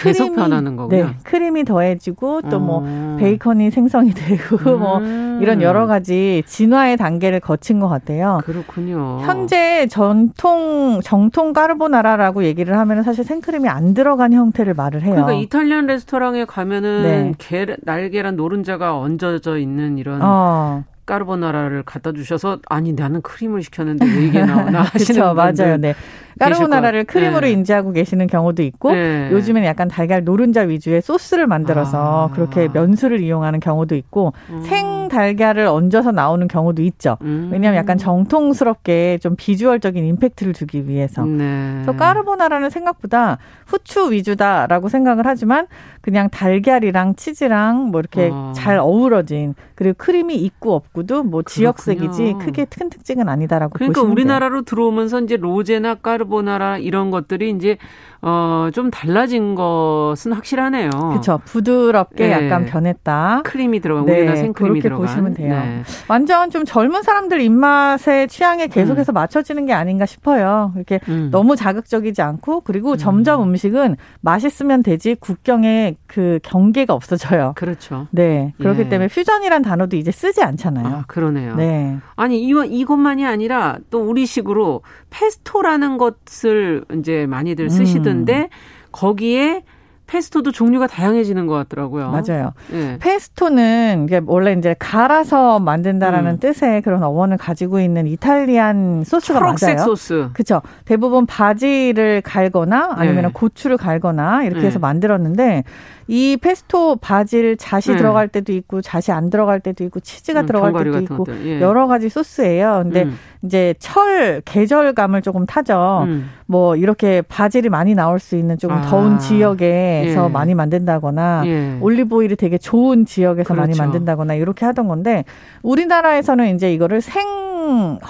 [0.03, 1.05] 계속 크림이, 변하는 거고요.
[1.05, 3.17] 네, 크림이 더해지고 또뭐 음.
[3.19, 5.37] 베이컨이 생성이 되고 뭐 음.
[5.37, 8.39] 뭐 이런 여러 가지 진화의 단계를 거친 것 같아요.
[8.43, 9.19] 그렇군요.
[9.21, 15.15] 현재 전통 정통 까르보나라라고 얘기를 하면 사실 생크림이 안 들어간 형태를 말을 해요.
[15.15, 17.33] 그러니까 이탈리안 레스토랑에 가면은 네.
[17.37, 20.83] 게, 날계란 노른자가 얹어져 있는 이런 어.
[21.07, 25.77] 까르보나라를 갖다 주셔서 아니 나는 크림을 시켰는데 왜 이게 나오나 하시는 그쵸, 맞아요.
[25.77, 25.95] 네.
[26.37, 27.51] 까르보나라를 크림으로 네.
[27.51, 29.29] 인지하고 계시는 경우도 있고 네.
[29.31, 32.33] 요즘에는 약간 달걀 노른자 위주의 소스를 만들어서 아.
[32.33, 34.61] 그렇게 면수를 이용하는 경우도 있고 음.
[34.61, 37.17] 생 달걀을 얹어서 나오는 경우도 있죠.
[37.21, 37.49] 음.
[37.51, 41.23] 왜냐하면 약간 정통스럽게 좀 비주얼적인 임팩트를 주기 위해서.
[41.23, 41.81] 네.
[41.83, 45.67] 그래서 까르보나라는 생각보다 후추 위주다라고 생각을 하지만
[46.01, 48.53] 그냥 달걀이랑 치즈랑 뭐 이렇게 어.
[48.55, 54.61] 잘 어우러진 그리고 크림이 있고 없고도 뭐 지역색이지 크게 큰 특징은 아니다라고 그러니까 보시면 우리나라로
[54.63, 57.77] 들어오면서 이제 로제나 까르 보나라 이런 것들이 이제
[58.21, 60.89] 어, 좀 달라진 것은 확실하네요.
[60.89, 61.39] 그렇죠.
[61.45, 62.31] 부드럽게 네.
[62.31, 63.41] 약간 변했다.
[63.43, 64.13] 크림이 들어간 네.
[64.13, 65.05] 우리나라 생크림이 그렇게 들어간.
[65.05, 65.53] 보시면 돼요.
[65.53, 65.83] 네.
[66.07, 69.13] 완전 좀 젊은 사람들 입맛에 취향에 계속해서 음.
[69.13, 70.73] 맞춰지는 게 아닌가 싶어요.
[70.75, 71.29] 이렇게 음.
[71.31, 72.97] 너무 자극적이지 않고 그리고 음.
[72.97, 77.53] 점점 음식은 맛있으면 되지 국경에 그 경계가 없어져요.
[77.55, 78.07] 그렇죠.
[78.11, 78.53] 네.
[78.57, 78.89] 그렇기 예.
[78.89, 80.87] 때문에 퓨전이란 단어도 이제 쓰지 않잖아요.
[80.87, 81.55] 아, 그러네요.
[81.55, 81.97] 네.
[82.15, 88.47] 아니, 이, 이것만이 아니라 또 우리식으로 페스토라는 것을 이제 많이들 쓰시던 있는데 음.
[88.91, 89.63] 거기에
[90.07, 92.09] 페스토도 종류가 다양해지는 것 같더라고요.
[92.09, 92.53] 맞아요.
[92.71, 92.97] 네.
[92.99, 96.39] 페스토는 원래 이제 갈아서 만든다라는 음.
[96.39, 99.77] 뜻의 그런 어원을 가지고 있는 이탈리안 소스가 맞아요.
[99.79, 100.29] 소스.
[100.33, 100.61] 그렇죠.
[100.85, 103.29] 대부분 바지를 갈거나 아니면 네.
[103.33, 104.67] 고추를 갈거나 이렇게 네.
[104.67, 105.65] 해서 만들었는데
[106.07, 107.95] 이 페스토 바질 잣이 네.
[107.97, 111.59] 들어갈 때도 있고 잣이 안 들어갈 때도 있고 치즈가 음, 들어갈 때도 있고 예.
[111.59, 112.79] 여러 가지 소스예요.
[112.83, 113.17] 근데 음.
[113.43, 116.03] 이제 철 계절감을 조금 타죠.
[116.05, 116.29] 음.
[116.45, 118.81] 뭐 이렇게 바질이 많이 나올 수 있는 조금 아.
[118.81, 120.29] 더운 지역에서 예.
[120.29, 121.77] 많이 만든다거나 예.
[121.81, 123.61] 올리브 오일이 되게 좋은 지역에서 그렇죠.
[123.61, 125.25] 많이 만든다거나 이렇게 하던 건데
[125.61, 127.25] 우리나라에서는 이제 이거를 생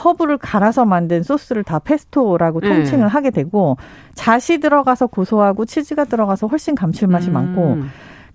[0.03, 2.69] 허브를 갈아서 만든 소스를 다 페스토라고 예.
[2.69, 3.77] 통칭을 하게 되고
[4.13, 7.33] 잣이 들어가서 고소하고 치즈가 들어가서 훨씬 감칠맛이 음.
[7.33, 7.77] 많고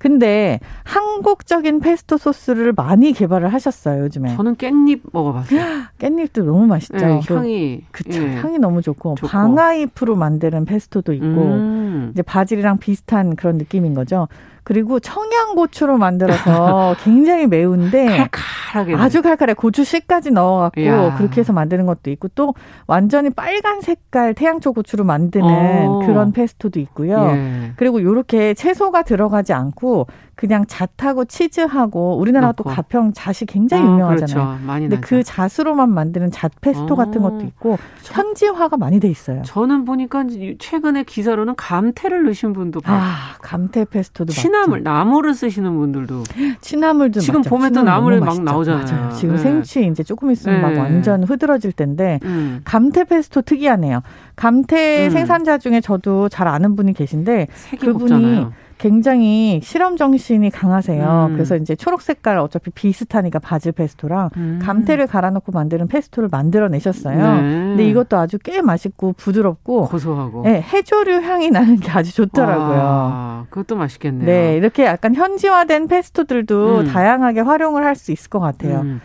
[0.03, 4.34] 근데 한국적인 페스토 소스를 많이 개발을 하셨어요 요즘에.
[4.34, 5.61] 저는 깻잎 먹어봤어요.
[6.00, 6.96] 깻잎도 너무 맛있죠.
[6.96, 8.34] 네, 향이 그쵸 예.
[8.34, 12.11] 향이 너무 좋고, 좋고, 방아잎으로 만드는 페스토도 있고 음.
[12.12, 14.26] 이제 바질이랑 비슷한 그런 느낌인 거죠.
[14.64, 21.14] 그리고 청양고추로 만들어서 굉장히 매운데 칼칼하게 아주 칼칼해 고추 씨까지 넣어갖고 야.
[21.16, 22.54] 그렇게 해서 만드는 것도 있고 또
[22.86, 25.46] 완전히 빨간 색깔 태양초 고추로 만드는
[25.88, 26.02] 오.
[26.02, 26.06] 어.
[26.06, 27.30] 그런 페스토도 있고요.
[27.32, 27.72] 예.
[27.76, 30.06] 그리고 이렇게 채소가 들어가지 않고
[30.43, 32.64] 그냥 잣하고 치즈하고 우리나라 넣고.
[32.64, 34.47] 또 가평 잣이 굉장히 어, 유명하잖아요.
[34.49, 34.66] 그렇죠.
[34.66, 35.07] 많이 근데 나죠.
[35.07, 36.97] 그 잣으로만 만드는 잣 페스토 어.
[36.97, 39.43] 같은 것도 있고 현지화가 많이 돼 있어요.
[39.43, 40.24] 저는 보니까
[40.59, 42.93] 최근에 기사로는 감태를 넣으신 분도 봐.
[42.93, 43.09] 아,
[43.40, 46.24] 감태 페스토도 취나물, 나물을 쓰시는 분들도
[46.61, 47.51] 취나물도 지금 맞죠.
[47.51, 48.84] 봄에 또 나물이 막 나오잖아요.
[48.84, 49.12] 맞아요.
[49.12, 49.43] 지금 네.
[49.43, 50.62] 생취 이제 조금 있으면 네.
[50.74, 52.62] 막 완전 흐드러질 텐데 음.
[52.64, 54.03] 감태 페스토 특이하네요.
[54.34, 55.11] 감태 음.
[55.11, 57.47] 생산자 중에 저도 잘 아는 분이 계신데
[57.78, 58.53] 그분이 곱잖아요.
[58.83, 61.28] 굉장히 실험 정신이 강하세요.
[61.30, 61.35] 음.
[61.35, 64.59] 그래서 이제 초록 색깔 어차피 비슷하니까 바질 페스토랑 음.
[64.61, 67.16] 감태를 갈아놓고 만드는 페스토를 만들어내셨어요.
[67.16, 67.41] 네.
[67.41, 72.78] 근데 이것도 아주 꽤 맛있고 부드럽고 고소하고 네, 해조류 향이 나는 게 아주 좋더라고요.
[72.78, 74.26] 와, 그것도 맛있겠네요.
[74.26, 76.87] 네, 이렇게 약간 현지화된 페스토들도 음.
[76.89, 78.80] 다양하게 활용을 할 수 있을 것 같아요.
[78.80, 79.01] 음.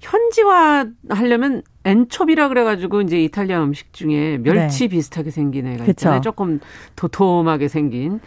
[0.00, 4.96] 현지화 하려면 엔초비라 그래가지고 이제 이탈리아 음식 중에 멸치 네.
[4.96, 6.20] 비슷하게 생긴 애가 있잖아요.
[6.22, 6.58] 조금
[6.96, 8.18] 도톰하게 생긴.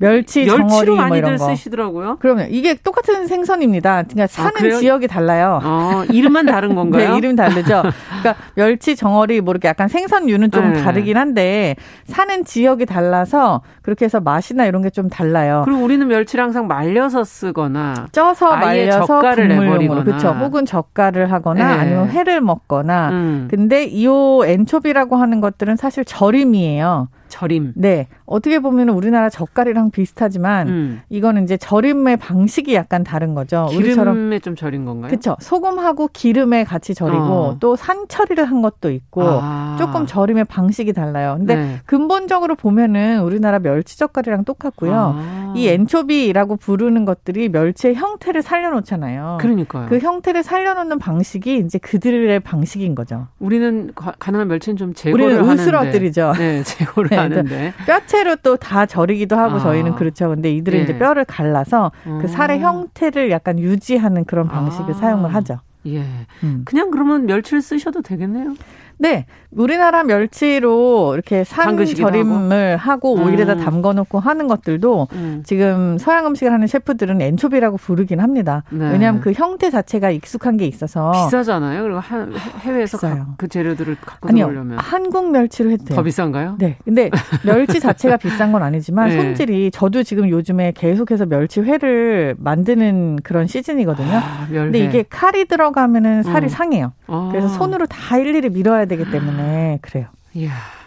[0.00, 1.44] 멸치, 정어리 뭐 이런 거.
[1.46, 2.16] 쓰시더라고요.
[2.20, 4.04] 그러면 이게 똑같은 생선입니다.
[4.04, 5.60] 그러니까 아, 사는 아, 지역이 달라요.
[5.62, 7.12] 어, 이름만 다른 건가요?
[7.12, 7.82] 네, 이름 다르죠.
[8.08, 10.82] 그러니까 멸치, 정어리 뭐 이렇게 약간 생선류는 좀 네.
[10.82, 11.76] 다르긴 한데
[12.06, 15.62] 사는 지역이 달라서 그렇게 해서 맛이나 이런 게 좀 달라요.
[15.66, 20.30] 그리고 우리는 멸치를 항상 말려서 쓰거나 쪄서 말려서 젓갈을 내버리거나 그렇죠.
[20.30, 21.80] 혹은 젓갈을 하거나 네.
[21.80, 23.10] 아니면 회를 먹거나.
[23.10, 23.48] 음.
[23.50, 27.08] 근데 이오 엔초비라고 하는 것들은 사실 절임이에요.
[27.30, 27.72] 절임.
[27.76, 28.08] 네.
[28.26, 31.00] 어떻게 보면 우리나라 젓갈이랑 비슷하지만 음.
[31.08, 33.66] 이거는 이제 절임의 방식이 약간 다른 거죠.
[33.70, 35.08] 기름에 우리처럼 좀 절인 건가요?
[35.08, 35.36] 그렇죠.
[35.40, 37.56] 소금하고 기름에 같이 절이고 어.
[37.60, 39.76] 또 산처리를 한 것도 있고 아.
[39.78, 41.36] 조금 절임의 방식이 달라요.
[41.38, 41.80] 근데 네.
[41.86, 45.14] 근본적으로 보면은 우리나라 멸치 젓갈이랑 똑같고요.
[45.16, 45.54] 아.
[45.56, 49.38] 이 엔초비라고 부르는 것들이 멸치의 형태를 살려놓잖아요.
[49.40, 49.86] 그러니까요.
[49.88, 53.28] 그 형태를 살려놓는 방식이 이제 그들의 방식인 거죠.
[53.38, 56.34] 우리는 가 능한 멸치는 좀 제거를 우리는 으스러뜨리죠.
[56.38, 59.58] 네, 제거를 네, 하는데 뼈채로 또 다 절이기도 하고 아.
[59.60, 60.28] 저희는 그렇죠.
[60.28, 60.82] 근데 이들은 예.
[60.84, 62.68] 이제 뼈를 갈라서 그 살의 어.
[62.68, 64.94] 형태를 약간 유지하는 그런 방식을 아.
[64.94, 65.60] 사용을 하죠.
[65.86, 66.04] 예.
[66.42, 66.62] 음.
[66.64, 68.54] 그냥 그러면 멸치를 쓰셔도 되겠네요.
[69.00, 73.60] 네, 우리나라 멸치로 이렇게 산절임을 하고, 하고 오일에다 음.
[73.60, 75.42] 담궈놓고 하는 것들도 음.
[75.42, 78.62] 지금 서양 음식을 하는 셰프들은 엔초비라고 부르긴 합니다.
[78.68, 78.90] 네.
[78.92, 81.82] 왜냐하면 그 형태 자체가 익숙한 게 있어서 비싸잖아요.
[81.82, 85.96] 그리고 한, 해외에서 가, 그 재료들을 갖고 아니요, 오려면 한국 멸치로 해도 돼요.
[85.96, 86.56] 더 비싼가요?
[86.58, 87.10] 네, 근데
[87.42, 89.16] 멸치 자체가 비싼 건 아니지만 네.
[89.16, 94.14] 손질이 저도 지금 요즘에 계속해서 멸치 회를 만드는 그런 시즌이거든요.
[94.14, 96.48] 아, 근데 이게 칼이 들어가면은 살이 어.
[96.50, 96.92] 상해요.
[97.06, 97.30] 아.
[97.32, 100.08] 그래서 손으로 다 일일이 밀어야 되기 때문에 그래요.
[100.34, 100.79] 이야.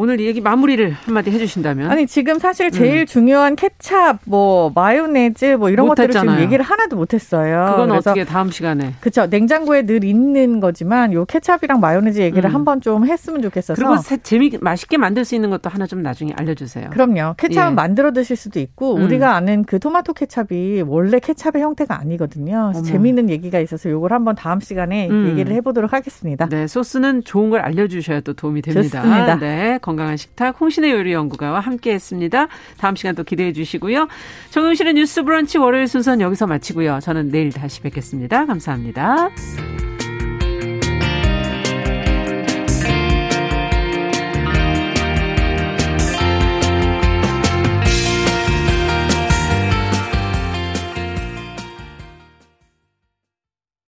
[0.00, 3.06] 오늘 이 얘기 마무리를 한마디 해주신다면 아니 지금 사실 제일 음.
[3.06, 6.36] 중요한 케찹 뭐 마요네즈 뭐 이런 것들을 했잖아요.
[6.36, 7.72] 지금 얘기를 하나도 못했어요.
[7.72, 12.54] 그건 어떻게 다음 시간에 그렇죠 냉장고에 늘 있는 거지만 요 케찹이랑 마요네즈 얘기를 음.
[12.54, 16.90] 한번 좀 했으면 좋겠어서 그리고 재미 맛있게 만들 수 있는 것도 하나 좀 나중에 알려주세요.
[16.90, 17.74] 그럼요 케찹은 예.
[17.74, 19.02] 만들어 드실 수도 있고 음.
[19.02, 22.70] 우리가 아는 그 토마토 케찹이 원래 케찹의 형태가 아니거든요.
[22.84, 25.26] 재미있는 얘기가 있어서 요걸 한번 다음 시간에 음.
[25.30, 26.48] 얘기를 해보도록 하겠습니다.
[26.48, 29.02] 네 소스는 좋은 걸 알려주셔야 또 도움이 됩니다.
[29.02, 29.38] 좋습니다.
[29.40, 29.78] 네.
[29.88, 32.48] 건강한 식탁 홍신의 요리 연구가와 함께했습니다.
[32.76, 34.06] 다음 시간 또 기대해 주시고요.
[34.50, 36.98] 정용실의 뉴스 브런치 월요일 순서는 여기서 마치고요.
[37.00, 38.44] 저는 내일 다시 뵙겠습니다.
[38.44, 39.30] 감사합니다.